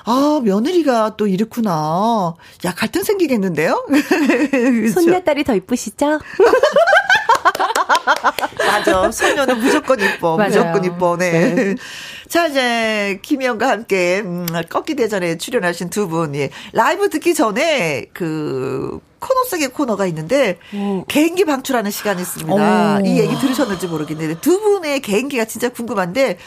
[0.10, 2.34] 아, 며느리가 또 이렇구나.
[2.64, 3.86] 야, 갈등 생기겠는데요?
[4.94, 6.20] 손녀딸이 더 이쁘시죠?
[8.58, 9.12] 맞아.
[9.12, 10.38] 손녀는 무조건 이뻐.
[10.38, 10.50] 맞아요.
[10.50, 11.18] 무조건 이뻐.
[11.18, 11.54] 네.
[11.54, 11.76] 네.
[12.28, 16.50] 자, 이제, 김희영과 함께, 음, 꺾기 대전에 출연하신 두 분, 예.
[16.74, 21.06] 라이브 듣기 전에, 그, 코너 속의 코너가 있는데, 오.
[21.08, 23.00] 개인기 방출하는 시간이 있습니다.
[23.02, 23.06] 오.
[23.06, 26.38] 이 얘기 들으셨는지 모르겠는데, 두 분의 개인기가 진짜 궁금한데,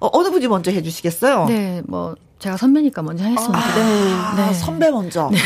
[0.00, 1.46] 어, 어느 분이 먼저 해 주시겠어요?
[1.46, 3.58] 네, 뭐, 제가 선배니까 먼저 하겠습니다.
[3.58, 4.46] 아, 네.
[4.46, 4.54] 네.
[4.54, 5.30] 선배 먼저.
[5.30, 5.38] 네.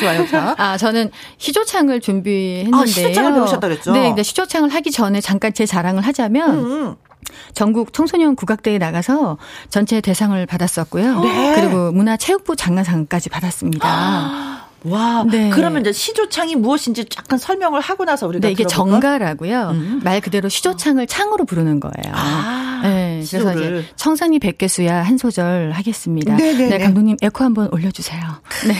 [0.00, 0.26] 좋아요.
[0.26, 0.54] 자.
[0.58, 2.82] 아, 저는 시조창을 준비했는데요.
[2.82, 3.92] 아, 시조창을 배우셨다 그랬죠?
[3.92, 6.72] 네, 근데 시조창을 하기 전에 잠깐 제 자랑을 하자면 음.
[6.72, 6.94] 음.
[7.54, 11.20] 전국 청소년 국악대에 나가서 전체 대상을 받았었고요.
[11.20, 11.54] 네.
[11.54, 14.60] 그리고 문화체육부 장관상까지 받았습니다.
[14.84, 15.50] 와, 네.
[15.50, 19.00] 그러면 이제 시조창이 무엇인지 약간 설명을 하고 나서 우리가 네, 이게 들어볼까?
[19.00, 19.70] 정가라고요.
[19.72, 20.00] 음.
[20.02, 22.14] 말 그대로 시조창을 창으로 부르는 거예요.
[22.14, 26.34] 아, 네, 그래서 이제 청산리 백개수야 한 소절 하겠습니다.
[26.34, 26.68] 네네네.
[26.70, 28.20] 네, 감독님 에코 한번 올려주세요.
[28.66, 28.74] 네.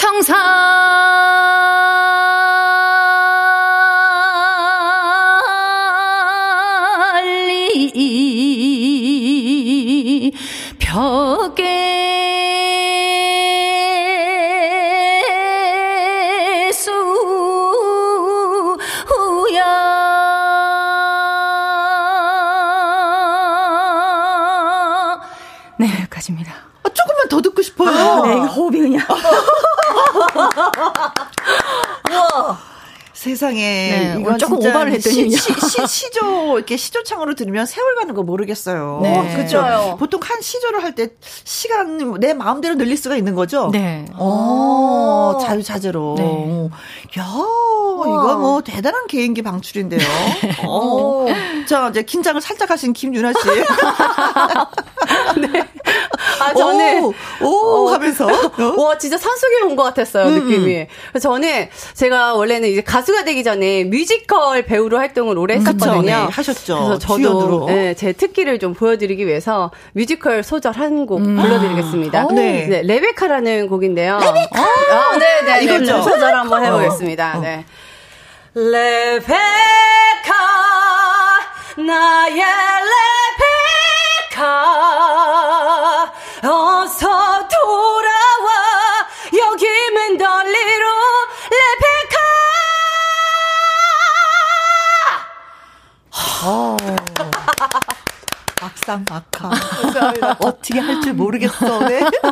[0.00, 0.34] 청산
[10.78, 11.90] 벽에
[16.72, 16.90] 수야
[25.78, 26.52] 네 여기까지입니다.
[26.82, 27.90] 아, 조금만 더 듣고 싶어요.
[27.90, 29.06] 아, 네 호흡이 그냥
[32.10, 32.69] 우와
[33.24, 38.14] 세상에 네, 이건 조금 오버를 했더니 시, 시, 시, 조 이렇게 시조창으로 들으면 세월 가는
[38.14, 39.00] 거 모르겠어요.
[39.02, 39.34] 네.
[39.36, 39.96] 그렇죠.
[39.98, 41.08] 보통 한 시조를 할 때
[41.44, 43.68] 시간 내 마음대로 늘릴 수가 있는 거죠.
[43.74, 44.06] 네.
[44.18, 46.14] 오, 자유 자재로.
[46.16, 46.68] 네.
[47.20, 50.00] 야, 이거 뭐 대단한 개인기 방출인데요.
[50.66, 51.26] 어.
[51.68, 53.38] 자, 이제 긴장을 살짝 하신 김윤아 씨.
[55.52, 55.68] 네.
[56.40, 57.04] 아, 저는.
[57.04, 58.26] 오, 오 어, 하면서.
[58.26, 60.34] 와, 진짜 산속에 온 것 같았어요, 음.
[60.48, 60.86] 느낌이.
[61.20, 66.02] 저는 제가 원래는 이제 가수 가 되기 전에 뮤지컬 배우로 활동을 오래 음, 했었거든요.
[66.02, 66.74] 네, 하셨죠.
[66.74, 71.36] 그래서 저도 네, 제 특기를 좀 보여드리기 위해서 뮤지컬 소절 한곡 음.
[71.36, 72.20] 불러드리겠습니다.
[72.20, 72.66] 아, 네.
[72.66, 72.82] 네.
[72.82, 74.18] 레베카라는 곡인데요.
[74.18, 74.60] 레베카!
[74.60, 75.64] 아, 네, 네.
[75.64, 76.02] 이거죠.
[76.02, 77.38] 소절 한번 해보겠습니다.
[77.38, 77.40] 어.
[77.40, 77.64] 네.
[78.54, 79.28] 레베카,
[81.76, 83.19] 나의 레
[98.90, 99.50] 막상 막하.
[100.40, 101.78] 어떻게 할 줄 모르겠어.
[101.86, 102.00] 네.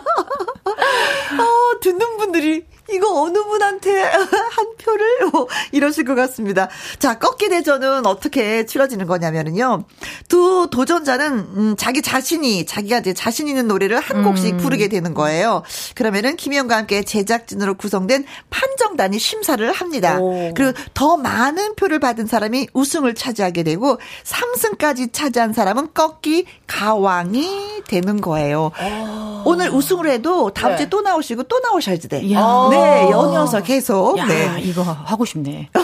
[1.39, 6.69] 어, 듣는 분들이 이거 어느 분한테 한 표를 뭐 이러실 것 같습니다.
[6.99, 9.85] 자, 꺾기 대전은 어떻게 치러지는 거냐면은요.
[10.29, 14.57] 두 도전자는 음, 자기 자신이 자기가 이제 자신 있는 노래를 한 곡씩 음.
[14.59, 15.63] 부르게 되는 거예요.
[15.95, 20.19] 그러면은 김희영과 함께 제작진으로 구성된 판정단이 심사를 합니다.
[20.19, 20.55] 오.
[20.55, 28.21] 그리고 더 많은 표를 받은 사람이 우승을 차지하게 되고 3승까지 차지한 사람은 꺾기 가왕이 되는
[28.21, 28.71] 거예요.
[28.81, 29.43] 오.
[29.45, 30.79] 오늘 우승을 해도 다음 네.
[30.79, 32.33] 주에 또 나오시고 또 나오셔야지 돼.
[32.33, 32.69] 야.
[32.71, 32.78] 네.
[32.81, 34.19] 네, 연이어서 계속.
[34.19, 34.61] 야, 네.
[34.61, 35.71] 이거 하고 싶네.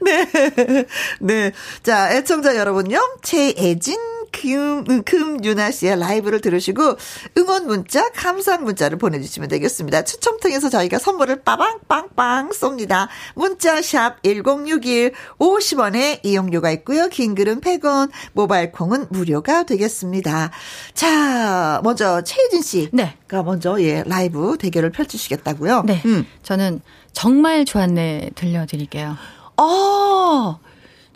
[0.00, 0.26] 네.
[1.20, 1.52] 네.
[1.82, 3.00] 자, 애청자 여러분요.
[3.22, 6.96] 최애진 금, 금윤아 씨의 라이브를 들으시고
[7.38, 10.04] 응원 문자, 감상 문자를 보내주시면 되겠습니다.
[10.04, 13.08] 추첨 통해서 저희가 선물을 빠방빵빵 쏩니다.
[13.34, 17.08] 문자 샵 1061 50원에 이용료가 있고요.
[17.08, 20.50] 긴 글은 100원, 모바일 콩은 무료가 되겠습니다.
[20.94, 23.16] 자, 먼저 최혜진 씨가 네.
[23.44, 25.82] 먼저 예 라이브 대결을 펼치시겠다고요.
[25.86, 26.02] 네.
[26.04, 26.26] 음.
[26.42, 26.80] 저는
[27.12, 29.16] 정말 좋았네 들려드릴게요.
[29.56, 30.58] 아,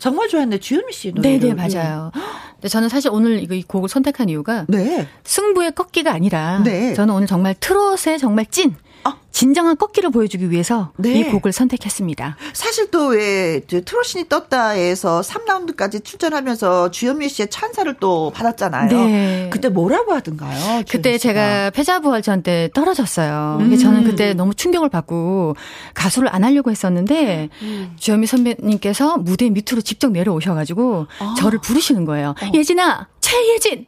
[0.01, 0.57] 정말 좋았네.
[0.57, 1.37] 주현미 씨 노래.
[1.37, 2.11] 네네, 맞아요.
[2.53, 5.07] 근데 저는 사실 오늘 이거 이 곡을 선택한 이유가 네.
[5.23, 6.95] 승부의 꺾기가 아니라 네.
[6.95, 9.17] 저는 오늘 정말 트롯의 정말 찐 아.
[9.31, 11.19] 진정한 꺾기를 보여주기 위해서 네.
[11.19, 12.37] 이 곡을 선택했습니다.
[12.53, 18.89] 사실 또 왜 트롯신이 떴다에서 3라운드까지 출전하면서 주현미 씨의 찬사를 또 받았잖아요.
[18.89, 19.49] 네.
[19.51, 20.83] 그때 뭐라고 하던가요?
[20.89, 23.57] 그때 제가 패자부활전 때 떨어졌어요.
[23.59, 23.77] 음.
[23.77, 25.55] 저는 그때 너무 충격을 받고
[25.93, 27.93] 가수를 안 하려고 했었는데 음.
[27.97, 31.35] 주현미 선배님께서 무대 밑으로 직접 내려오셔가지고 아.
[31.37, 32.35] 저를 부르시는 거예요.
[32.41, 32.51] 어.
[32.53, 33.85] 예진아, 최예진.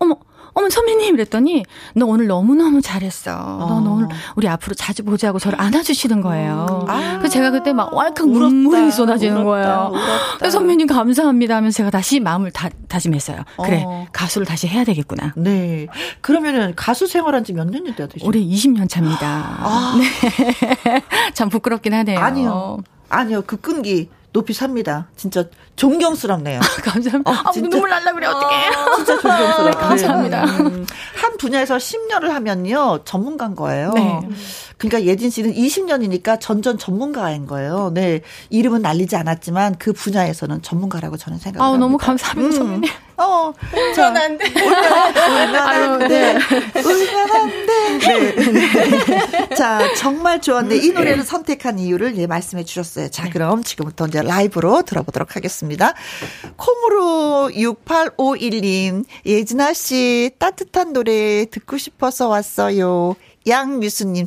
[0.00, 0.16] 어머,
[0.58, 3.30] 어머 선배님 이랬더니 너 오늘 너무너무 잘했어.
[3.32, 3.80] 어.
[3.80, 6.84] 너, 오늘 우리 앞으로 자주 보자고 저를 안아주시는 거예요.
[6.88, 7.18] 아.
[7.18, 9.90] 그래서 제가 그때 막 왈칵 눈물이 쏟아지는 울었다, 거예요.
[9.92, 10.50] 울었다.
[10.50, 13.44] 선배님 감사합니다 하면서 제가 다시 마음을 다, 다짐했어요.
[13.64, 14.06] 그래 어.
[14.12, 15.32] 가수를 다시 해야 되겠구나.
[15.36, 15.86] 네.
[16.20, 18.24] 그러면은 가수 생활한 지 몇 년이 되셨어요?
[18.28, 19.26] 올해 20년 차입니다.
[19.26, 19.94] 아.
[19.98, 21.02] 네.
[21.34, 22.18] 참 부끄럽긴 하네요.
[22.18, 22.78] 아니요.
[23.08, 23.42] 아니요.
[23.46, 25.08] 그 끈기 높이 삽니다.
[25.16, 25.44] 진짜
[25.78, 26.60] 존경스럽네요.
[26.82, 27.30] 감사합니다.
[27.30, 27.68] 어, 아, 진짜.
[27.68, 28.66] 눈물 날라 그래, 어떡해.
[28.68, 29.70] 아, 진짜 존경스러워요.
[29.70, 30.44] 네, 감사합니다.
[30.44, 33.92] 음, 한 분야에서 10년을 하면요, 전문가인 거예요.
[33.94, 34.20] 네.
[34.76, 37.90] 그러니까 예진 씨는 20년이니까 전전 전문가인 거예요.
[37.94, 38.20] 네.
[38.50, 41.76] 이름은 날리지 않았지만 그 분야에서는 전문가라고 저는 생각합니다.
[41.76, 42.82] 아, 너무 감사합니다, 음.
[43.16, 43.52] 어.
[43.74, 44.44] 울면 안 돼.
[44.46, 46.38] 울면 안 돼.
[46.76, 48.34] 울면 안 돼.
[48.52, 49.54] 네.
[49.56, 53.08] 자, 정말 좋았는데 이 노래를 선택한 이유를 예, 말씀해 주셨어요.
[53.10, 55.67] 자, 그럼 지금부터 이제 라이브로 들어보도록 하겠습니다.
[56.56, 63.14] 콩으로 6851님, 예진아 씨 따뜻한 노래 듣고 싶어서 왔어요.
[63.46, 64.26] 양미수님,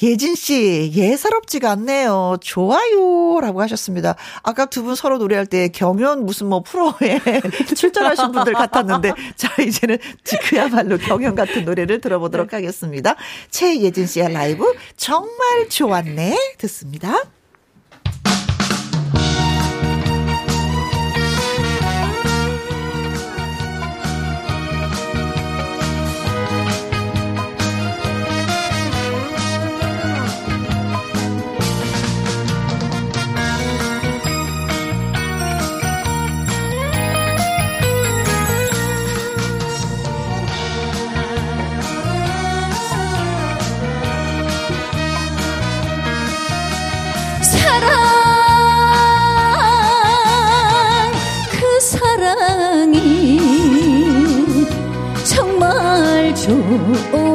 [0.00, 2.36] 예진씨, 예사롭지가 않네요.
[2.40, 3.40] 좋아요.
[3.40, 4.14] 라고 하셨습니다.
[4.44, 7.20] 아까 두 분 서로 노래할 때 경연 무슨 뭐 프로에
[7.76, 9.98] 출전하신 분들 같았는데, 자, 이제는
[10.42, 13.16] 그야말로 경연 같은 노래를 들어보도록 하겠습니다.
[13.50, 16.54] 최예진 씨의 라이브, 정말 좋았네.
[16.58, 17.24] 듣습니다.
[56.72, 57.29] oh.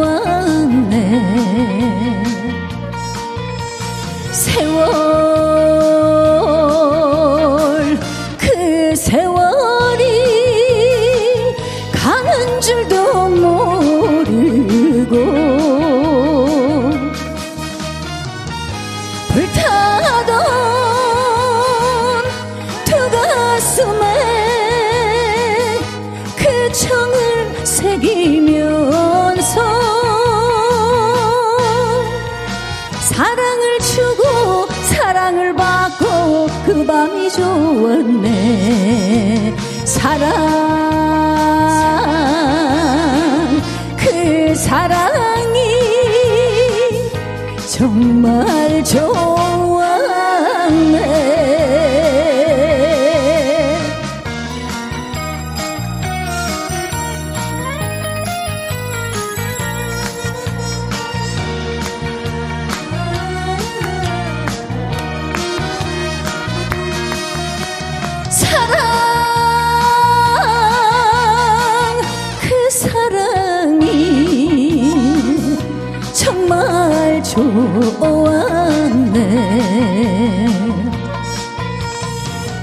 [77.35, 79.19] 좋았네.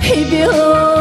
[0.02, 0.91] 이별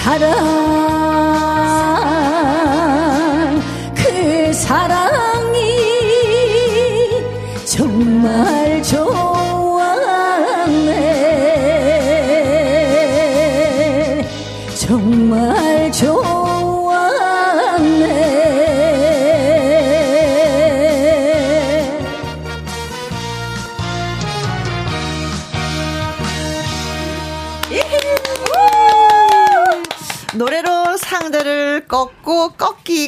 [0.00, 0.49] ছাড়া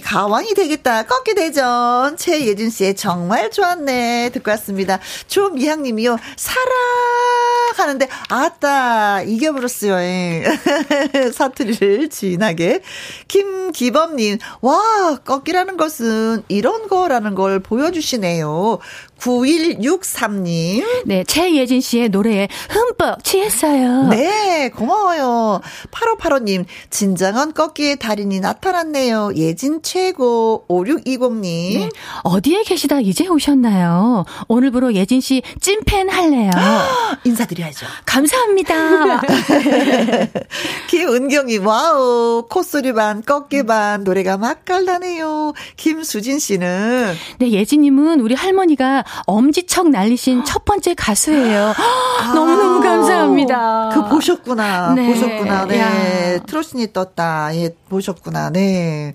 [0.01, 1.05] 가왕이 되겠다.
[1.05, 2.17] 꺾기 대전.
[2.17, 4.31] 최예준 씨의 정말 좋았네.
[4.33, 4.99] 듣고 왔습니다.
[5.27, 6.17] 조미향 님이요.
[6.37, 9.95] 사랑하는데, 아따, 이겨버렸어요.
[10.01, 10.45] 예.
[11.33, 12.83] 사투리를 진하게.
[13.29, 18.79] 김기범 님, 와, 꺾기라는 것은 이런 거라는 걸 보여주시네요.
[19.23, 21.05] 9163님.
[21.07, 24.09] 네, 최예진 씨의 노래에 흠뻑 취했어요.
[24.09, 25.61] 네, 고마워요.
[25.93, 29.33] 8585님, 진정한 꺾기의 달인이 나타났네요.
[29.37, 30.65] 예진 최고.
[30.69, 31.79] 5620님.
[31.79, 31.89] 네,
[32.25, 34.25] 어디에 계시다 이제 오셨나요?
[34.49, 36.51] 오늘부로 예진 씨 찐팬 할래요.
[37.25, 37.87] 인사드려야죠.
[38.05, 39.21] 감사합니다.
[40.91, 42.47] 김은경님, 와우.
[42.51, 45.53] 콧소리 반, 꺾기 반, 노래가 맛깔나네요.
[45.77, 47.15] 김수진 씨는.
[47.39, 51.73] 네, 예진님은 우리 할머니가 엄지척 날리신 첫 번째 가수예요.
[52.21, 53.91] 아, 너무너무 감사합니다.
[53.93, 54.95] 그 보셨구나.
[54.95, 55.07] 네.
[55.07, 55.67] 보셨구나.
[55.67, 55.81] 네.
[55.81, 56.39] 야.
[56.47, 57.55] 트롯신이 떴다.
[57.57, 58.51] 예, 보셨구나.
[58.51, 59.15] 네.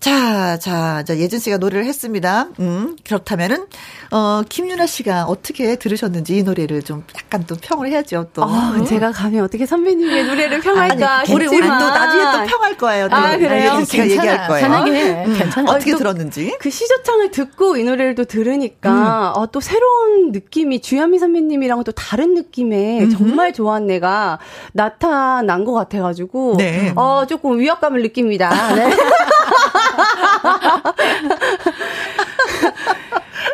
[0.00, 2.48] 자, 자, 자, 예진 씨가 노래를 했습니다.
[2.60, 3.66] 음, 그렇다면은,
[4.12, 8.42] 어, 김윤아 씨가 어떻게 들으셨는지 이 노래를 좀 약간 또 평을 해야죠, 또.
[8.42, 13.08] 어, 제가 감히 어떻게 선배님의 노래를 평할까 아니, 우리, 우리 또 나중에 또 평할 거예요.
[13.08, 13.16] 또.
[13.16, 13.72] 아, 그래요?
[13.72, 14.66] 예진 씨가 괜찮아, 얘기할 거예요.
[14.66, 15.24] 편하게.
[15.26, 15.70] 음, 괜찮아.
[15.72, 16.56] 어떻게 어, 들었는지.
[16.60, 19.40] 그 시조창을 듣고 이 노래를 또 들으니까, 음.
[19.40, 24.38] 어, 또 새로운 느낌이 주현미 선배님이랑은 또 다른 느낌의 음 정말 좋아한 내가
[24.72, 26.92] 나타난 것 같아가지고, 네.
[26.94, 28.74] 어, 조금 위협감을 느낍니다.
[28.74, 28.90] 네.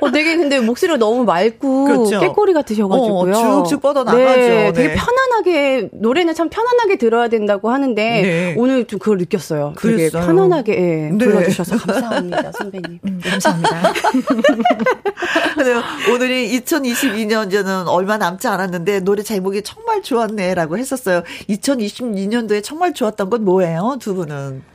[0.01, 2.21] 어, 되게 근데 목소리가 너무 맑고 그렇죠.
[2.21, 3.33] 깨꼬리 같으셔가지고요.
[3.33, 4.19] 어, 쭉쭉 뻗어나가죠.
[4.27, 4.95] 네, 되게 네.
[4.95, 8.55] 편안하게 노래는 참 편안하게 들어야 된다고 하는데 네.
[8.59, 9.75] 오늘 좀 그걸 느꼈어요.
[9.81, 10.27] 되게 그랬어요.
[10.27, 11.19] 편안하게 예, 네.
[11.19, 12.99] 불러주셔서 감사합니다, 선배님.
[13.07, 13.93] 음, 감사합니다.
[16.13, 21.23] 오늘이 2022년 이제는 얼마 남지 않았는데 노래 제목이 정말 좋았네라고 했었어요.
[21.49, 24.72] 2022년도에 정말 좋았던 건 뭐예요, 두 분은?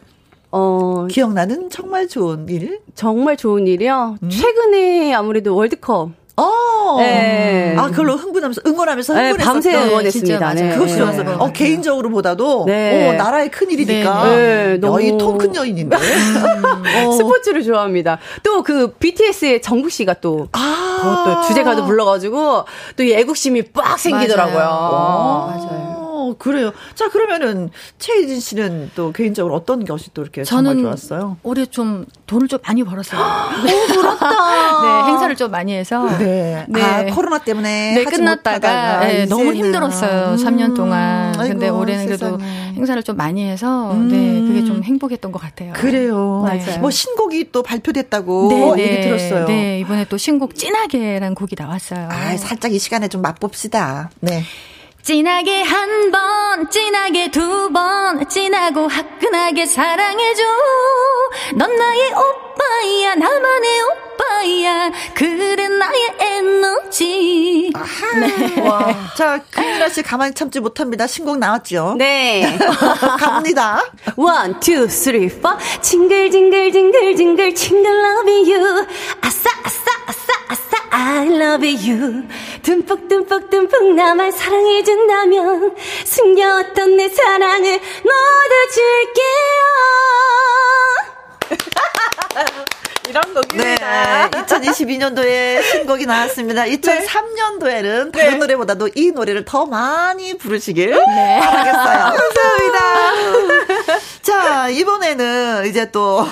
[0.51, 2.79] 어, 기억나는 정말 좋은 일?
[2.95, 4.17] 정말 좋은 일이요?
[4.23, 4.29] 음?
[4.29, 6.11] 최근에 아무래도 월드컵.
[6.39, 6.95] 어.
[6.99, 7.73] 네.
[7.77, 9.37] 아, 그걸로 흥분하면서, 응원하면서 흥분했었던.
[9.39, 10.53] 네, 밤새 응원했습니다.
[10.53, 10.99] 네, 그것이 네.
[10.99, 11.37] 좋았어요.
[11.39, 13.09] 어, 개인적으로보다도, 네.
[13.09, 14.23] 어, 나라의 큰 일이니까.
[14.29, 14.77] 네, 네.
[14.77, 15.01] 너무.
[15.01, 15.97] 여인 통큰 여인인데.
[15.97, 17.07] 음.
[17.07, 17.11] 어.
[17.11, 18.19] 스포츠를 좋아합니다.
[18.43, 21.23] 또 그 BTS의 정국 씨가 또, 아.
[21.25, 24.57] 또 주제가도 불러 가지고, 또 애국심이 빡 생기더라고요.
[24.57, 25.67] 맞아요.
[25.69, 25.96] 맞아요.
[26.36, 26.71] 그래요.
[26.95, 27.69] 자, 그러면은
[27.99, 31.38] 최희진 씨는 또 개인적으로 어떤 것이 또 이렇게 정말 좋았어요?
[31.43, 33.19] 올해 좀 돈을 좀 많이 벌었어요.
[33.19, 34.28] 오, 부럽다.
[34.82, 36.05] 네, 행사를 좀 많이 해서.
[36.17, 36.65] 네.
[36.67, 36.82] 네.
[36.82, 40.32] 아, 코로나 때문에 네, 끝났다가 네, 너무 힘들었어요.
[40.32, 40.36] 음.
[40.36, 41.34] 3년 동안.
[41.39, 42.38] 아이고, 근데 올해는 세상에.
[42.38, 42.43] 그래도
[42.75, 44.07] 행사를 좀 많이 해서 음.
[44.09, 45.73] 네, 그게 좀 행복했던 것 같아요.
[45.73, 46.43] 그래요.
[46.43, 46.80] 맞아요.
[46.80, 49.45] 뭐 신곡이 또 발표됐다고 네, 네, 얘기 들었어요.
[49.45, 52.09] 네, 이번에 또 신곡 진하게라는 곡이 나왔어요.
[52.11, 54.11] 아, 살짝 이 시간에 좀 맛봅시다.
[54.19, 54.43] 네.
[55.01, 60.43] 진하게 한 번, 진하게 두 번, 진하고 화끈하게 사랑해줘.
[61.55, 64.91] 넌 나의 오빠야, 나만의 오빠야.
[65.13, 67.71] 그래 나의 에너지.
[68.19, 68.61] 네.
[68.67, 68.93] 와.
[69.15, 71.07] 자, 큰일라 씨 가만히 참지 못합니다.
[71.07, 71.95] 신곡 나왔죠?
[71.97, 72.57] 네.
[73.17, 73.85] 갑니다.
[74.17, 75.49] one, two, three, four.
[75.81, 78.85] 징글징글, 징글, 징글, 징글, love you.
[79.21, 80.33] 아싸, 아싸, 아싸, 아싸,
[80.99, 82.27] I love you.
[82.63, 89.27] 듬뿍, 듬뿍, 듬뿍 나만 사랑해준다면 숨겨왔던 내 사랑을 모두 줄게요.
[93.08, 94.30] 이런 곡입니다.
[94.30, 94.30] 네.
[94.32, 96.64] 2022년도에 신곡이 나왔습니다.
[96.64, 98.36] 2003년도에는 다른 네.
[98.36, 101.39] 노래보다도 이 노래를 더 많이 부르시길 네.
[101.39, 102.18] 바라겠어요.
[102.18, 102.78] 감사합니다.
[104.22, 106.26] 자, 이번에는 이제 또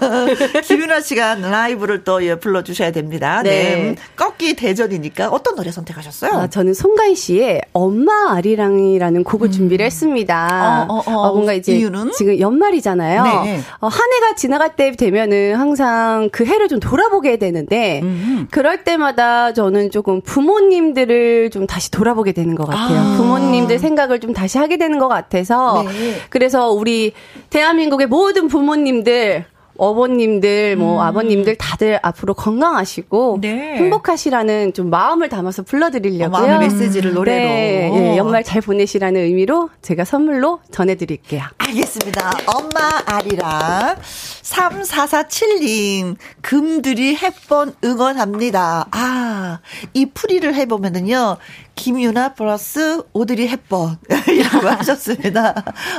[0.64, 3.42] 김윤아 씨가 라이브를 또 예, 불러주셔야 됩니다.
[3.42, 3.50] 네.
[3.50, 3.94] 네.
[4.16, 6.32] 꺾기 대전이니까 어떤 노래 선택하셨어요?
[6.32, 9.52] 아, 저는 송가인 씨의 엄마 아리랑이라는 곡을 음.
[9.52, 10.86] 준비를 했습니다.
[10.88, 11.12] 어, 어, 어.
[11.12, 12.12] 어, 뭔가 이제 이유는?
[12.12, 13.22] 지금 연말이잖아요.
[13.44, 13.60] 네.
[13.80, 18.46] 어, 한 해가 지나갈 때 되면은 항상 항상 그 해를 좀 돌아보게 되는데 음흠.
[18.50, 22.98] 그럴 때마다 저는 조금 부모님들을 좀 다시 돌아보게 되는 것 같아요.
[22.98, 23.16] 아.
[23.16, 26.14] 부모님들 생각을 좀 다시 하게 되는 것 같아서 네.
[26.30, 27.12] 그래서 우리
[27.50, 29.44] 대한민국의 모든 부모님들
[29.78, 31.00] 어머님들, 뭐 음.
[31.00, 33.76] 아버님들 다들 앞으로 건강하시고 네.
[33.76, 36.26] 행복하시라는 좀 마음을 담아서 불러드리려고요.
[36.26, 37.48] 어, 마음의 메시지를 노래로.
[37.48, 41.42] 네, 네, 연말 잘 보내시라는 의미로 제가 선물로 전해드릴게요.
[41.58, 42.30] 알겠습니다.
[42.46, 43.96] 엄마 아리랑
[44.42, 48.88] 3447님 금들이 햇번 응원합니다.
[48.90, 49.60] 아,
[49.94, 51.36] 이 풀이를 해보면은요.
[51.76, 55.54] 김유나 플러스 오드리 햇번이라고 하셨습니다.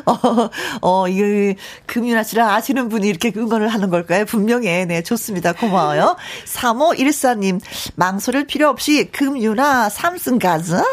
[0.06, 0.50] 어,
[0.82, 1.56] 어, 이
[1.86, 4.26] 금유나 씨를 아시는 분이 이렇게 응원을 하는 걸까요?
[4.26, 4.86] 분명해.
[4.86, 5.54] 네, 좋습니다.
[5.54, 6.18] 고마워요.
[6.46, 7.62] 3514님,
[7.96, 10.84] 망설일 필요 없이 금유나 삼승 가자.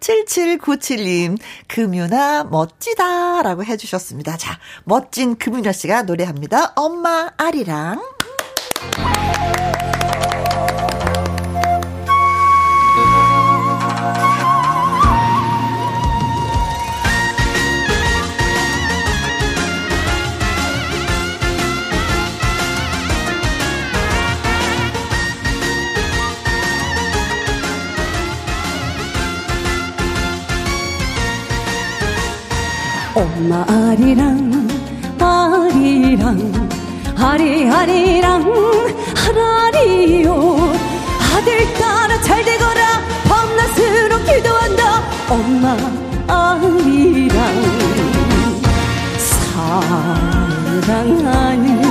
[0.00, 3.42] 7797님, 금유나 멋지다.
[3.42, 4.36] 라고 해주셨습니다.
[4.36, 6.72] 자, 멋진 금유나 씨가 노래합니다.
[6.76, 8.02] 엄마 아리랑.
[33.16, 34.68] 엄마 아리랑
[35.18, 36.68] 아리랑
[37.16, 38.44] 아리아리랑
[39.16, 40.74] 하라리요.
[41.34, 43.00] 아들 따라 잘 되거라.
[43.26, 45.02] 밤낮으로 기도한다.
[45.30, 45.74] 엄마
[46.28, 47.38] 아리랑
[50.76, 51.85] 사랑하는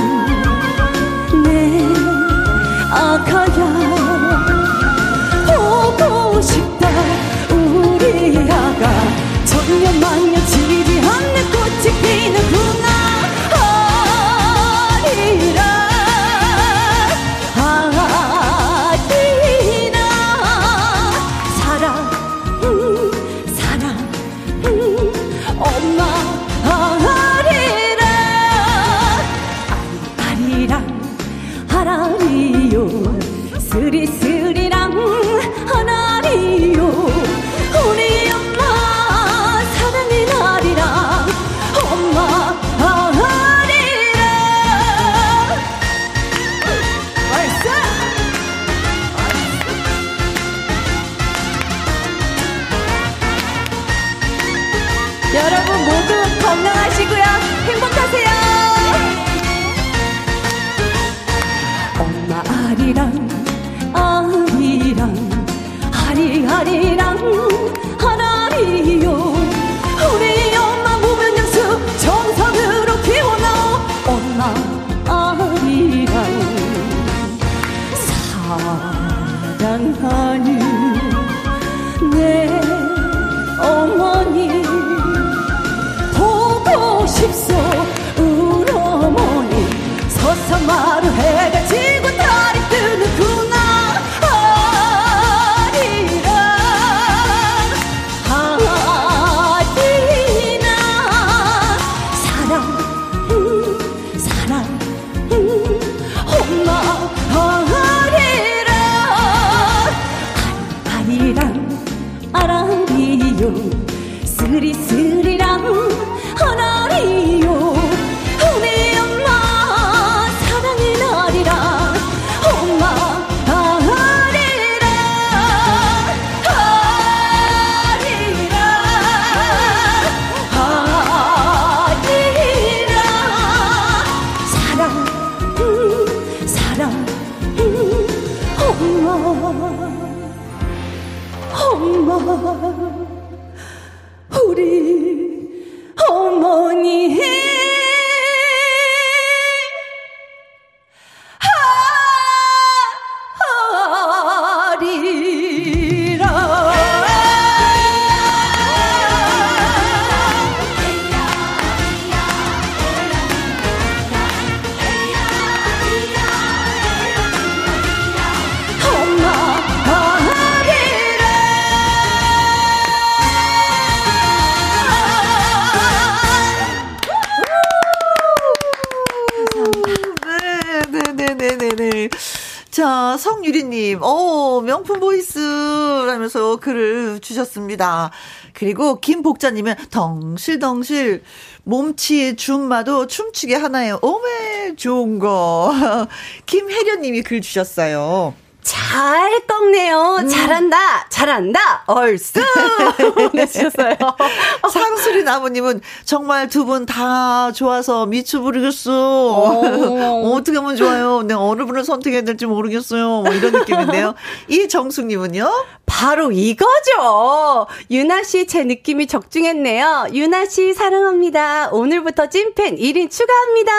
[186.66, 188.10] 글을 주셨습니다.
[188.52, 191.22] 그리고 김복자님은 덩실덩실,
[191.62, 194.00] 몸치 줌마도 춤추게 하나요?
[194.02, 195.72] 오메, 좋은 거.
[196.46, 198.34] 김혜련님이 글 주셨어요.
[198.70, 200.16] 잘 꺾네요.
[200.22, 200.28] 음.
[200.28, 201.06] 잘한다.
[201.08, 201.84] 잘한다.
[201.86, 202.40] 얼쑤.
[203.14, 203.94] 보내주셨어요.
[204.72, 208.90] 상수리 나무님은 정말 두 분 다 좋아서 미쳐버리겠어.
[208.92, 211.22] 어, 어떻게 하면 좋아요?
[211.22, 213.22] 내가 어느 분을 선택해야 될지 모르겠어요.
[213.22, 214.14] 뭐 이런 느낌인데요.
[214.48, 215.48] 이 정숙님은요?
[215.86, 217.68] 바로 이거죠.
[217.90, 220.08] 유나 씨 제 느낌이 적중했네요.
[220.12, 221.68] 유나 씨 사랑합니다.
[221.70, 223.72] 오늘부터 찐팬 1인 추가합니다.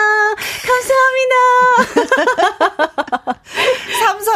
[0.66, 1.36] 감사합니다.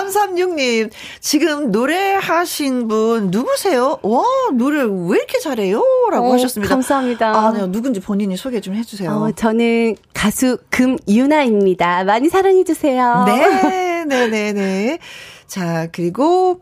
[0.01, 0.89] 3336님,
[1.19, 3.99] 지금 노래하신 분 누구세요?
[4.01, 4.23] 와,
[4.53, 5.83] 노래 왜 이렇게 잘해요?
[6.11, 6.73] 라고 어, 하셨습니다.
[6.73, 7.35] 감사합니다.
[7.35, 9.11] 아, 네, 누군지 본인이 소개 좀 해주세요.
[9.11, 12.03] 어, 저는 가수 금유나입니다.
[12.03, 13.25] 많이 사랑해주세요.
[13.25, 14.99] 네, 네, 네, 네.
[15.47, 16.61] 자, 그리고,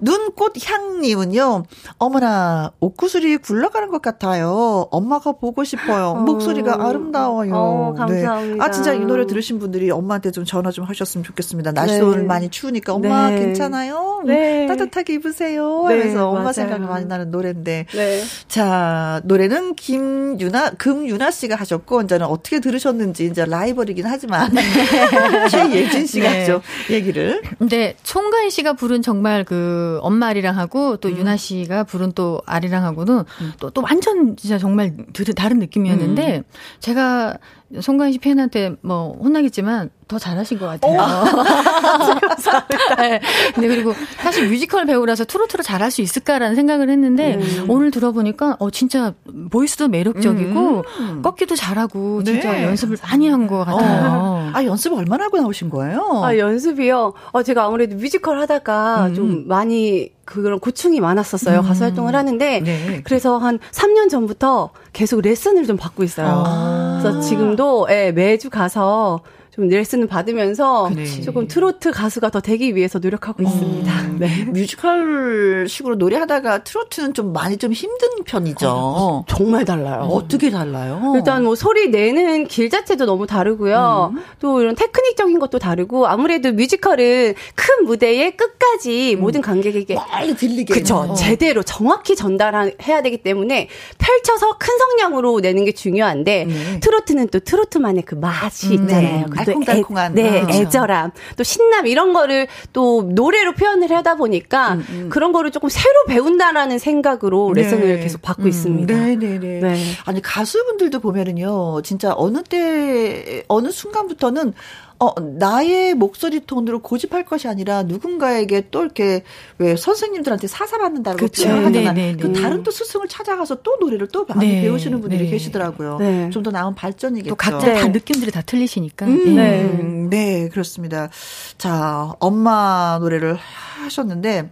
[0.00, 1.64] 눈꽃 향님은요,
[1.98, 4.88] 어머나, 옷구슬이 굴러가는 것 같아요.
[4.90, 6.14] 엄마가 보고 싶어요.
[6.14, 7.54] 목소리가 아름다워요.
[7.54, 8.56] 어, 감사합니다.
[8.56, 8.56] 네.
[8.60, 11.72] 아, 진짜 이 노래 들으신 분들이 엄마한테 좀 전화 좀 하셨으면 좋겠습니다.
[11.72, 12.00] 날씨 네.
[12.00, 13.38] 오늘 많이 추우니까 엄마 네.
[13.40, 14.22] 괜찮아요?
[14.26, 14.66] 네.
[14.66, 15.86] 따뜻하게 입으세요.
[15.88, 16.52] 네, 하면서 엄마 맞아요.
[16.52, 17.86] 생각이 많이 나는 노래인데.
[17.92, 18.22] 네.
[18.48, 24.50] 자, 노래는 김유나, 금유나 씨가 하셨고, 이제는 어떻게 들으셨는지, 이제 라이벌이긴 하지만,
[25.50, 26.40] 최예진 씨가 네.
[26.40, 26.62] 했죠.
[26.90, 27.42] 얘기를.
[27.58, 32.84] 근데 총가인 씨가 부른 정말 그 엄마 아리랑 하고 또 유나 씨가 부른 또 아리랑
[32.84, 33.24] 하고는
[33.58, 36.42] 또, 또 완전 진짜 정말 드- 다른 느낌이었는데
[36.80, 37.36] 제가
[37.80, 40.98] 송가인 씨 팬한테 뭐 혼나겠지만 더 잘하신 것 같아요.
[42.98, 43.20] 네.
[43.54, 47.38] 근데 그리고 사실 뮤지컬 배우라서 트로트를 잘할 수 있을까라는 생각을 했는데
[47.68, 49.14] 오늘 들어보니까 어 진짜
[49.50, 50.84] voice도 매력적이고
[51.22, 52.64] 꺾기도 잘하고 진짜 네.
[52.64, 54.50] 연습을 많이 한 것 같아요.
[54.52, 56.20] 아, 연습 얼마나 하고 나오신 거예요?
[56.22, 57.14] 아, 연습이요?
[57.32, 59.14] 어, 제가 아무래도 뮤지컬 하다가 음.
[59.14, 61.62] 좀 많이 그런 고충이 많았었어요.
[61.62, 62.60] 가수 활동을 하는데.
[62.60, 63.00] 네.
[63.04, 66.44] 그래서 한 3년 전부터 계속 레슨을 좀 받고 있어요.
[66.46, 67.00] 아.
[67.02, 69.20] 그래서 지금도 예, 매주 가서
[69.52, 71.04] 좀 레슨을 받으면서 그래.
[71.22, 74.02] 조금 트로트 가수가 더 되기 위해서 노력하고 있습니다.
[74.18, 74.44] 네.
[74.44, 79.24] 뮤지컬 식으로 노래하다가 트로트는 좀 많이 좀 힘든 편이죠.
[79.28, 80.02] 정말 달라요.
[80.10, 81.14] 어떻게 달라요?
[81.16, 84.14] 일단 뭐 소리 내는 길 자체도 너무 다르고요.
[84.38, 90.72] 또 이런 테크닉적인 것도 다르고 아무래도 뮤지컬은 큰 무대에 끝까지 모든 관객에게 빨리 들리게.
[90.72, 90.96] 그쵸.
[90.96, 91.14] 어.
[91.14, 96.80] 제대로 정확히 전달해야 되기 때문에 펼쳐서 큰 성량으로 내는 게 중요한데 네.
[96.80, 99.26] 트로트는 또 트로트만의 그 맛이 음, 있잖아요.
[99.26, 99.39] 네.
[99.48, 100.18] 알콩달콩한.
[100.18, 100.48] 애, 네, 아.
[100.50, 101.10] 애절함.
[101.36, 104.78] 또 신남 이런 거를 또 노래로 표현을 하다 보니까
[105.08, 107.62] 그런 거를 조금 새로 배운다라는 생각으로 네.
[107.62, 108.94] 레슨을 계속 받고 있습니다.
[108.94, 109.60] 네 네 네.
[109.60, 109.84] 네.
[110.06, 114.54] 아니 가수분들도 보면은요, 진짜 어느 때 어느 순간부터는
[115.02, 119.24] 어 나의 목소리 톤으로 고집할 것이 아니라 누군가에게 또 이렇게
[119.56, 121.26] 왜 선생님들한테 사사받는다고.
[121.26, 121.92] 표현하잖아.
[121.92, 122.16] 네네네.
[122.16, 124.60] 그 다른 또 스승을 찾아가서 또 노래를 또 많이 네.
[124.60, 125.30] 배우시는 분들이 네.
[125.30, 125.96] 계시더라고요.
[125.98, 126.28] 네.
[126.28, 127.30] 좀더 나은 발전이겠죠.
[127.30, 127.80] 또 각자 네.
[127.80, 129.06] 다 느낌들이 다 틀리시니까.
[129.06, 129.62] 음, 네.
[129.62, 130.42] 네.
[130.42, 131.08] 네, 그렇습니다.
[131.56, 133.36] 자, 엄마 노래를
[133.82, 134.50] 하셨는데,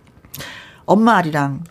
[0.87, 1.65] 엄마 아리랑.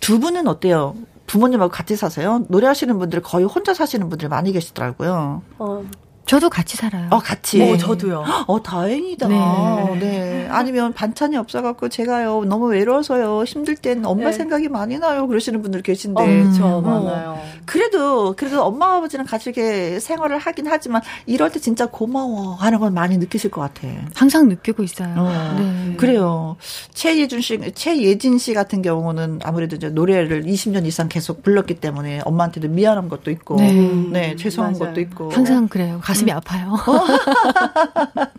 [0.00, 0.94] 두 분은 어때요?
[1.26, 2.44] 부모님하고 같이 사세요?
[2.48, 5.42] 노래하시는 분들 거의 혼자 사시는 분들 많이 계시더라고요.
[5.58, 5.84] 어,
[6.28, 7.08] 저도 같이 살아요.
[7.10, 7.62] 어, 같이.
[7.62, 8.22] 어, 저도요.
[8.46, 9.28] 어, 다행이다.
[9.28, 9.98] 네.
[9.98, 10.48] 네.
[10.50, 14.32] 아니면 반찬이 없어갖고 제가요, 너무 외로워서요, 힘들 땐 엄마 네.
[14.32, 15.26] 생각이 많이 나요.
[15.26, 16.22] 그러시는 분들 계신데.
[16.22, 16.66] 어, 그렇죠.
[16.66, 17.40] 어, 많아요.
[17.64, 22.90] 그래도, 그래도 엄마, 아버지랑 같이 이렇게 생활을 하긴 하지만, 이럴 때 진짜 고마워 하는 걸
[22.90, 23.88] 많이 느끼실 것 같아.
[24.14, 25.14] 항상 느끼고 있어요.
[25.16, 25.96] 어, 네.
[25.96, 26.56] 그래요.
[26.92, 32.68] 최예준 씨, 최예진 씨 같은 경우는 아무래도 이제 노래를 20년 이상 계속 불렀기 때문에 엄마한테도
[32.68, 33.72] 미안한 것도 있고, 네,
[34.12, 34.90] 네 죄송한 맞아요.
[34.90, 35.30] 것도 있고.
[35.30, 36.00] 항상 그래요.
[36.18, 36.36] 가슴이 음.
[36.36, 36.76] 아파요.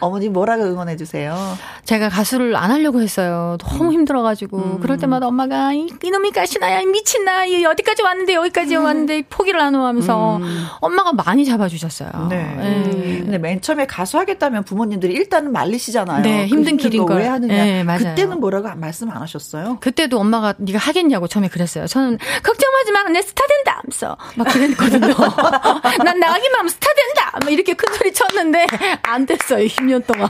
[0.00, 1.36] 어머니 뭐라고 응원해 주세요?
[1.84, 3.56] 제가 가수를 안 하려고 했어요.
[3.60, 3.92] 너무 음.
[3.92, 4.80] 힘들어가지고 음.
[4.80, 8.84] 그럴 때마다 엄마가 이, 이놈이 가시나야 미친나 어디까지 왔는데 여기까지 음.
[8.84, 10.66] 왔는데 포기를 안 하면서 음.
[10.80, 12.28] 엄마가 많이 잡아주셨어요.
[12.30, 12.54] 네.
[12.56, 13.20] 네.
[13.22, 16.22] 근데 맨 처음에 가수 하겠다면 부모님들이 일단은 말리시잖아요.
[16.22, 17.18] 네, 힘든 길인 걸.
[17.18, 17.54] 왜 하느냐.
[17.54, 18.00] 네, 맞아요.
[18.00, 19.78] 그때는 뭐라고 말씀 안 하셨어요?
[19.80, 21.86] 그때도 엄마가 네가 하겠냐고 처음에 그랬어요.
[21.86, 23.80] 저는 걱정하지 마, 내 스타 된다.
[23.82, 25.08] 하면서 막 그랬거든요.
[26.04, 27.05] 난 나가기만 하면 스타 된다.
[27.46, 28.66] 막 이렇게 큰 소리 쳤는데
[29.02, 29.64] 안 됐어요.
[29.66, 30.28] 10년 동안.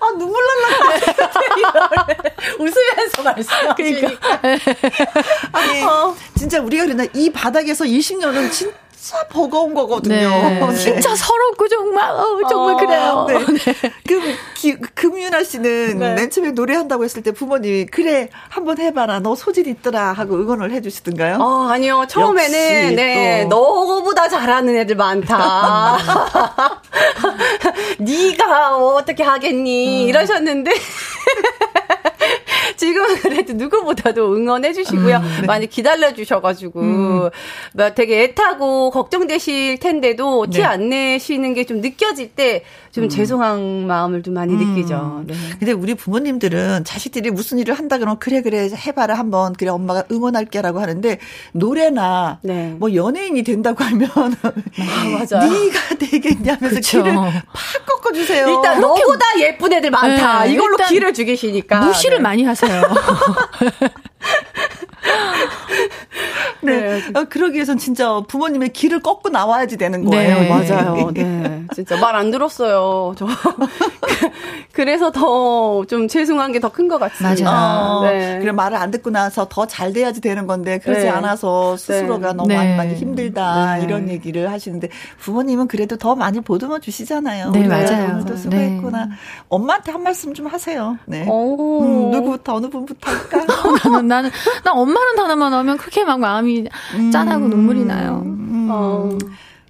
[0.00, 0.98] 아, 눈물 날라.
[2.60, 3.74] 웃으면서 말씀하시니까.
[3.74, 4.38] 그러니까.
[5.52, 6.14] 아니, 어.
[6.36, 8.76] 진짜 우리가 그랬나, 이 바닥에서 20년은 진짜
[9.12, 10.14] 진짜 버거운 거거든요.
[10.14, 10.60] 네.
[10.66, 10.74] 네.
[10.74, 13.26] 진짜 서럽고 정말 어, 정말 어, 그래요.
[13.28, 13.38] 네.
[13.62, 13.92] 네.
[14.08, 14.20] 그
[14.54, 16.14] 기, 금윤아 씨는 네.
[16.14, 21.36] 맨 처음에 노래한다고 했을 때 부모님이 그래 한번 해봐라 너 소질 있더라 하고 응원을 해주시던가요?
[21.40, 25.98] 어 아니요 처음에는 네 너보다 잘하는 애들 많다.
[27.98, 30.08] 네가 어떻게 하겠니 음.
[30.08, 30.72] 이러셨는데.
[32.76, 35.16] 지금은 그래도 누구보다도 응원해 주시고요.
[35.18, 35.46] 음, 네.
[35.46, 37.28] 많이 기다려 주셔가지고, 음.
[37.94, 41.12] 되게 애타고 걱정되실 텐데도 티안 네.
[41.14, 43.08] 내시는 게 좀 느껴질 때, 좀 음.
[43.08, 44.58] 죄송한 마음을 좀 많이 음.
[44.74, 45.24] 느끼죠.
[45.26, 45.34] 네.
[45.58, 50.78] 근데 우리 부모님들은 자식들이 무슨 일을 한다 그러면 그래 그래 해봐라 한번 그래 엄마가 응원할게라고
[50.78, 51.18] 하는데
[51.52, 52.74] 노래나 네.
[52.78, 58.46] 뭐 연예인이 된다고 하면 아, 맞아 네가 되겠냐 면서 길을 팍 꺾어주세요.
[58.48, 60.44] 일단 너보다 예쁜 애들 많다.
[60.44, 62.22] 네, 이걸로 길을 죽이시니까 무시를 네.
[62.22, 62.82] 많이 하세요.
[66.62, 66.80] 네.
[66.80, 67.02] 네.
[67.14, 70.38] 어, 그러기 위해선 진짜 부모님의 길을 꺾고 나와야지 되는 거예요.
[70.40, 71.10] 네, 맞아요.
[71.12, 71.64] 네.
[71.74, 72.81] 진짜 말 안 들었어요.
[73.16, 73.26] 저.
[74.72, 77.50] 그래서 더 좀 죄송한 게 더 큰 것 같습니다.
[77.50, 77.98] 맞아요.
[77.98, 78.38] 어, 네.
[78.40, 81.08] 그래 말을 안 듣고 나서 더 잘 돼야지 되는 건데 그러지 네.
[81.08, 82.34] 않아서 스스로가 네.
[82.34, 83.84] 너무 많이, 많이 힘들다 네.
[83.84, 87.50] 이런 얘기를 하시는데 부모님은 그래도 더 많이 보듬어 주시잖아요.
[87.50, 88.12] 네, 맞아요.
[88.14, 89.06] 오늘도 수고했구나.
[89.06, 89.10] 네.
[89.48, 90.96] 엄마한테 한 말씀 좀 하세요.
[91.06, 91.22] 네.
[91.28, 93.44] 음, 누구부터 어느 분부터 할까?
[93.90, 94.30] 나는 나는
[94.64, 98.22] 나 엄마는 단어만 나오면 크게 막 마음이 음, 짠하고 눈물이 나요.
[98.24, 99.10] 음, 어.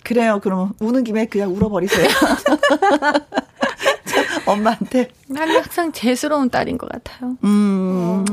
[0.02, 0.40] 그래요.
[0.42, 2.06] 그럼 우는 김에 그냥 울어버리세요.
[4.46, 5.08] 엄마한테.
[5.28, 7.36] 나는 항상 재스러운 딸인 것 같아요.
[7.44, 7.50] 음.
[7.50, 8.24] 어,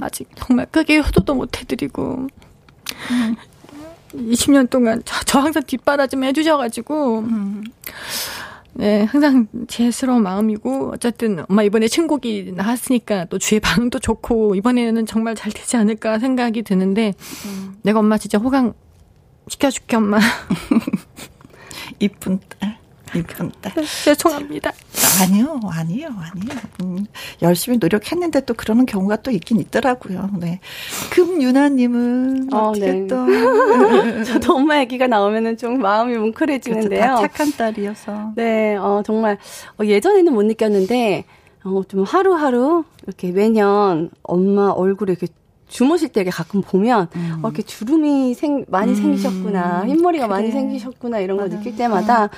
[0.00, 2.26] 아직 정말 크게 효도도 못 해드리고.
[3.10, 3.36] 음.
[4.14, 7.18] 20년 동안 저, 저 항상 뒷바라좀 해주셔가지고.
[7.20, 7.64] 음.
[8.74, 15.34] 네, 항상 재스러운 마음이고, 어쨌든, 엄마 이번에 신곡이 나왔으니까 또 주의 반응도 좋고, 이번에는 정말
[15.34, 17.12] 잘 되지 않을까 생각이 드는데,
[17.44, 17.74] 음.
[17.82, 18.72] 내가 엄마 진짜 호강
[19.48, 20.18] 시켜줄게, 엄마.
[21.98, 22.78] 이쁜 딸.
[23.14, 23.72] 이쁜 딸.
[24.04, 24.72] 죄송합니다.
[25.20, 26.60] 아니요, 아니요, 아니요.
[26.82, 27.04] 음,
[27.42, 30.30] 열심히 노력했는데 또 그러는 경우가 또 있긴 있더라고요.
[30.38, 30.60] 네.
[31.10, 33.06] 금유나님은 어, 어떻게 네.
[33.06, 33.26] 또.
[34.24, 37.00] 저도 엄마 얘기가 나오면은 좀 마음이 뭉클해지는데요.
[37.00, 38.32] 그렇죠, 착한 딸이어서.
[38.36, 39.38] 네, 어, 정말
[39.78, 41.24] 어, 예전에는 못 느꼈는데
[41.64, 45.26] 어, 좀 하루하루 이렇게 매년 엄마 얼굴에 이렇게
[45.72, 47.38] 주무실 때 가끔 보면 음.
[47.42, 48.96] 어, 이렇게 주름이 생, 많이 음.
[48.96, 50.36] 생기셨구나 흰머리가 그래.
[50.36, 52.28] 많이 생기셨구나 이런 거 느낄 때마다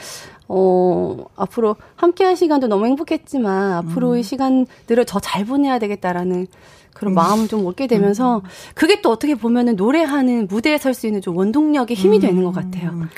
[0.47, 4.23] 어, 앞으로 함께 한 시간도 너무 행복했지만 앞으로의 음.
[4.23, 6.47] 시간들을 더 잘 보내야 되겠다라는
[6.93, 7.15] 그런 음.
[7.17, 8.43] 마음을 좀 얻게 되면서 음.
[8.75, 12.91] 그게 또 어떻게 보면은 노래하는 무대에 설 수 있는 좀 원동력의 힘이 되는 것 같아요.
[12.93, 13.09] 그래.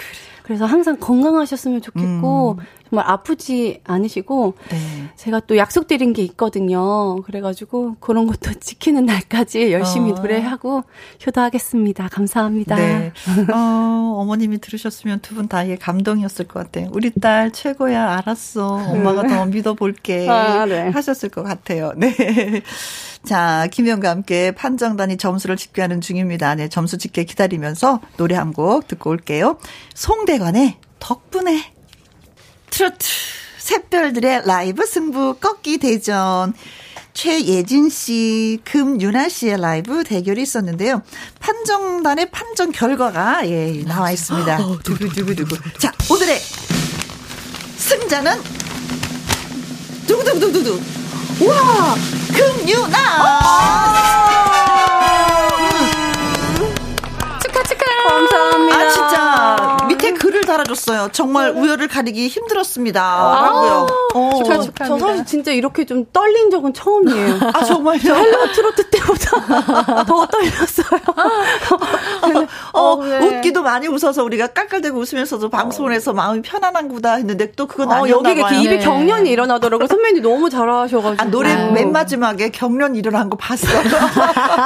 [0.45, 2.65] 그래서 항상 건강하셨으면 좋겠고 음.
[2.89, 4.77] 정말 아프지 않으시고 네.
[5.17, 7.17] 제가 또 약속드린 게 있거든요.
[7.23, 10.15] 그래가지고 그런 것도 지키는 날까지 열심히 어.
[10.15, 10.85] 노래하고
[11.27, 12.09] 효도하겠습니다.
[12.09, 12.77] 감사합니다.
[12.77, 13.13] 네.
[13.53, 16.89] 어, 어머님이 들으셨으면 두 분다 예, 감동이었을 것 같아요.
[16.93, 18.67] 우리 딸 최고야 알았어.
[18.67, 20.89] 엄마가 더 믿어볼게 아, 네.
[20.89, 21.93] 하셨을 것 같아요.
[21.97, 22.15] 네.
[23.25, 26.55] 자, 김영과 함께 판정단이 점수를 집계하는 중입니다.
[26.55, 29.59] 네, 점수 집계 기다리면서 노래 한 곡 듣고 올게요.
[29.95, 31.73] 송대관의 덕분에
[32.77, 33.07] 트로트
[33.57, 36.53] 샛별들의 라이브 승부 꺾기 대전.
[37.15, 41.01] 최예진 씨, 금윤아 씨의 라이브 대결이 있었는데요.
[41.41, 44.59] 판정단의 판정 결과가 예, 나와 있습니다.
[44.63, 45.57] 어, 두구두구두구.
[45.79, 46.39] 자, 오늘의
[47.79, 48.43] 승자는
[50.07, 50.79] 두구두구두구.
[51.41, 51.95] 우와!
[52.35, 52.67] 금유나!
[52.93, 53.47] 축하, 축하!
[53.55, 54.23] 감사합니다.
[54.23, 54.26] 아,
[60.57, 61.09] 보내줬어요.
[61.13, 61.61] 정말 네.
[61.61, 63.03] 우열을 가리기 힘들었습니다.
[63.03, 63.87] 아, 라고요.
[64.15, 64.31] 어.
[64.45, 67.39] 저, 저 사실 진짜 이렇게 좀 떨린 적은 처음이에요.
[67.53, 68.15] 아, 정말요?
[68.15, 71.01] 헬로 트로트 때보다 더 떨렸어요.
[72.73, 73.19] 어, 어, 네.
[73.39, 78.31] 웃기도 많이 웃어서 우리가 깔깔대고 웃으면서도 방송을 해서 마음이 편안한구나 했는데 또 그건 어, 아니었나
[78.31, 78.61] 여기 봐요.
[78.61, 78.85] 입에 네.
[78.85, 79.87] 경련이 일어나더라고요.
[79.87, 81.23] 선배님 너무 잘하셔가지고.
[81.23, 83.83] 아, 노래 맨 마지막에 경련 일어난 거 봤어요.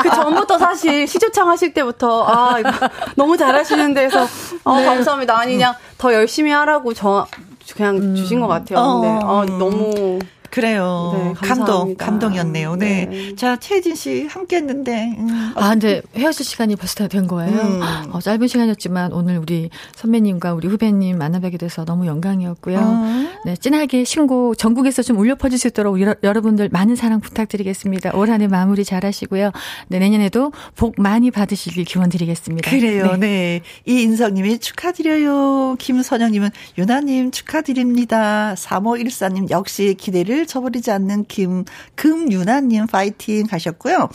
[0.02, 2.70] 그 전부터 사실 시조창 하실 때부터 아 이거
[3.16, 4.26] 너무 잘하시는데 해서
[4.64, 4.84] 어, 네.
[4.84, 5.38] 감사합니다.
[5.38, 7.26] 아니 그냥 더 열심히 하라고 저
[7.74, 8.14] 그냥 음.
[8.14, 8.78] 주신 것 같아요.
[8.78, 10.18] 어, 근데 어, 너무
[10.50, 11.34] 그래요.
[11.40, 12.76] 네, 감동, 감동이었네요.
[12.76, 13.06] 네.
[13.06, 13.34] 네.
[13.36, 15.14] 자, 최진 씨 함께 했는데.
[15.18, 15.52] 음.
[15.54, 17.58] 아, 근데 헤어질 시간이 벌써 다 된 거예요.
[17.58, 17.80] 음.
[18.12, 22.78] 어, 짧은 시간이었지만 오늘 우리 선배님과 우리 후배님 만나 뵙게 돼서 너무 영광이었고요.
[22.78, 23.28] 어.
[23.44, 28.16] 네, 진하게 신곡 전국에서 좀 울려 퍼질 수 있도록 우리, 여러분들 많은 사랑 부탁드리겠습니다.
[28.16, 29.50] 올 한 해 마무리 잘 하시고요.
[29.88, 32.70] 네, 내년에도 복 많이 받으시길 기원 드리겠습니다.
[32.70, 33.16] 그래요.
[33.16, 33.18] 네.
[33.18, 33.60] 네.
[33.86, 35.76] 이인성 님이 축하드려요.
[35.78, 38.54] 김선영 님은 유나 님 축하드립니다.
[38.56, 41.66] 3514님 역시 기대를 늘 저버리지 않는 김,
[41.96, 44.08] 금유나님 파이팅 하셨고요.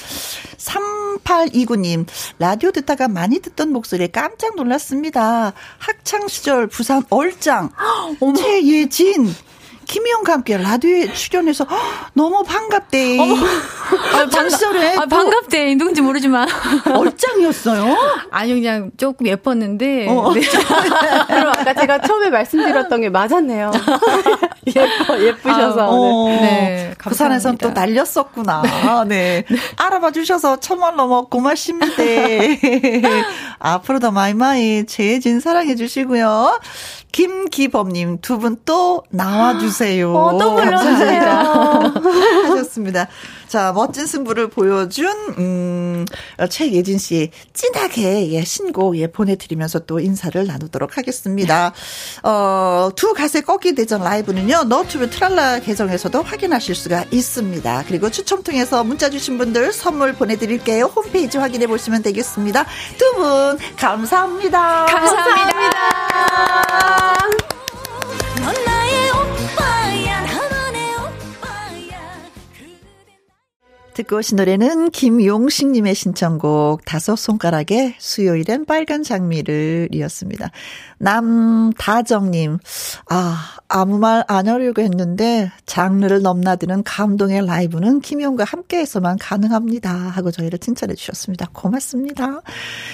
[0.57, 2.07] 3829님,
[2.39, 5.53] 라디오 듣다가 많이 듣던 목소리에 깜짝 놀랐습니다.
[5.77, 7.69] 학창시절 부산 얼짱,
[8.37, 9.35] 최예진,
[9.85, 11.65] 김희영과 함께 라디오에 출연해서
[12.13, 13.17] 너무 반갑대.
[13.19, 15.75] 아, 당시절에 아, 반갑대.
[15.75, 16.47] 누군지 모르지만
[16.93, 17.95] 얼짱이었어요?
[18.31, 20.07] 아니 그냥 조금 예뻤는데.
[20.09, 20.33] 어.
[20.33, 20.41] 네.
[21.27, 23.71] 그럼 아까 제가 처음에 말씀드렸던 게 맞았네요.
[24.67, 25.81] 예뻐 예쁘셔서.
[25.81, 26.27] 아, 어.
[26.29, 26.93] 네.
[26.99, 28.63] 부산에선 또 날렸었구나.
[29.07, 29.43] 네.
[29.49, 29.57] 네.
[29.77, 31.85] 알아봐 주셔서 천만 넘어 고맙습니다.
[33.59, 36.59] 앞으로도 마이마이 재진 사랑해 주시고요.
[37.11, 40.13] 김기범님 두 분 또 나와주세요.
[40.13, 41.21] 어, 또 불러주세요.
[42.49, 43.07] 하셨습니다.
[43.47, 46.05] 자, 멋진 승부를 보여준, 음,
[46.49, 51.73] 최예진 씨, 찐하게, 예, 신곡, 예, 보내드리면서 또 인사를 나누도록 하겠습니다.
[52.23, 57.85] 어, 두 가세 꺾기 대전 라이브는요, 너튜브 트랄라 계정에서도 확인하실 수가 있습니다.
[57.87, 60.85] 그리고 추첨 통해서 문자 주신 분들 선물 보내드릴게요.
[60.85, 62.65] 홈페이지 확인해 보시면 되겠습니다.
[62.97, 64.85] 두 분, 감사합니다.
[64.85, 65.75] 감사합니다.
[66.09, 67.44] 감사합니다.
[73.95, 80.51] 듣고 오신 노래는 김용식님의 신청곡 다섯 손가락의 수요일엔 빨간 장미를 이었습니다.
[80.97, 82.59] 남다정님,
[83.09, 89.91] 아, 아무 말 안 하려고 했는데 장르를 넘나드는 감동의 라이브는 김용과 함께해서만 가능합니다.
[89.91, 91.49] 하고 저희를 칭찬해 주셨습니다.
[91.53, 92.41] 고맙습니다.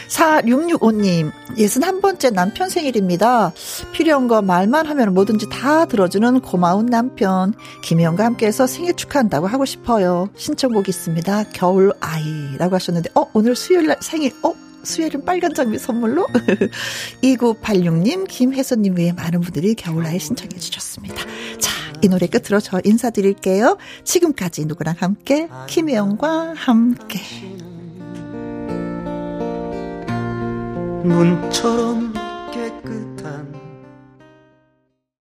[0.09, 3.53] 4665님, 61번째 남편 생일입니다.
[3.91, 7.53] 필요한 거 말만 하면 뭐든지 다 들어주는 고마운 남편.
[7.83, 10.29] 김용과 함께해서 생일 축하한다고 하고 싶어요.
[10.35, 11.45] 신청곡이 있습니다.
[11.53, 16.27] 겨울 아이라고 하셨는데, 어, 오늘 수요일 날 생일, 어, 수요일은 빨간 장미 선물로
[17.23, 21.15] 2986님, 김혜선님 외에 많은 분들이 겨울나에 신청해 주셨습니다.
[21.59, 21.71] 자,
[22.01, 23.77] 이 노래 끝으로 저 인사드릴게요.
[24.03, 27.19] 지금까지 누구랑 함께, 김혜영과 함께.
[31.03, 32.13] 문처럼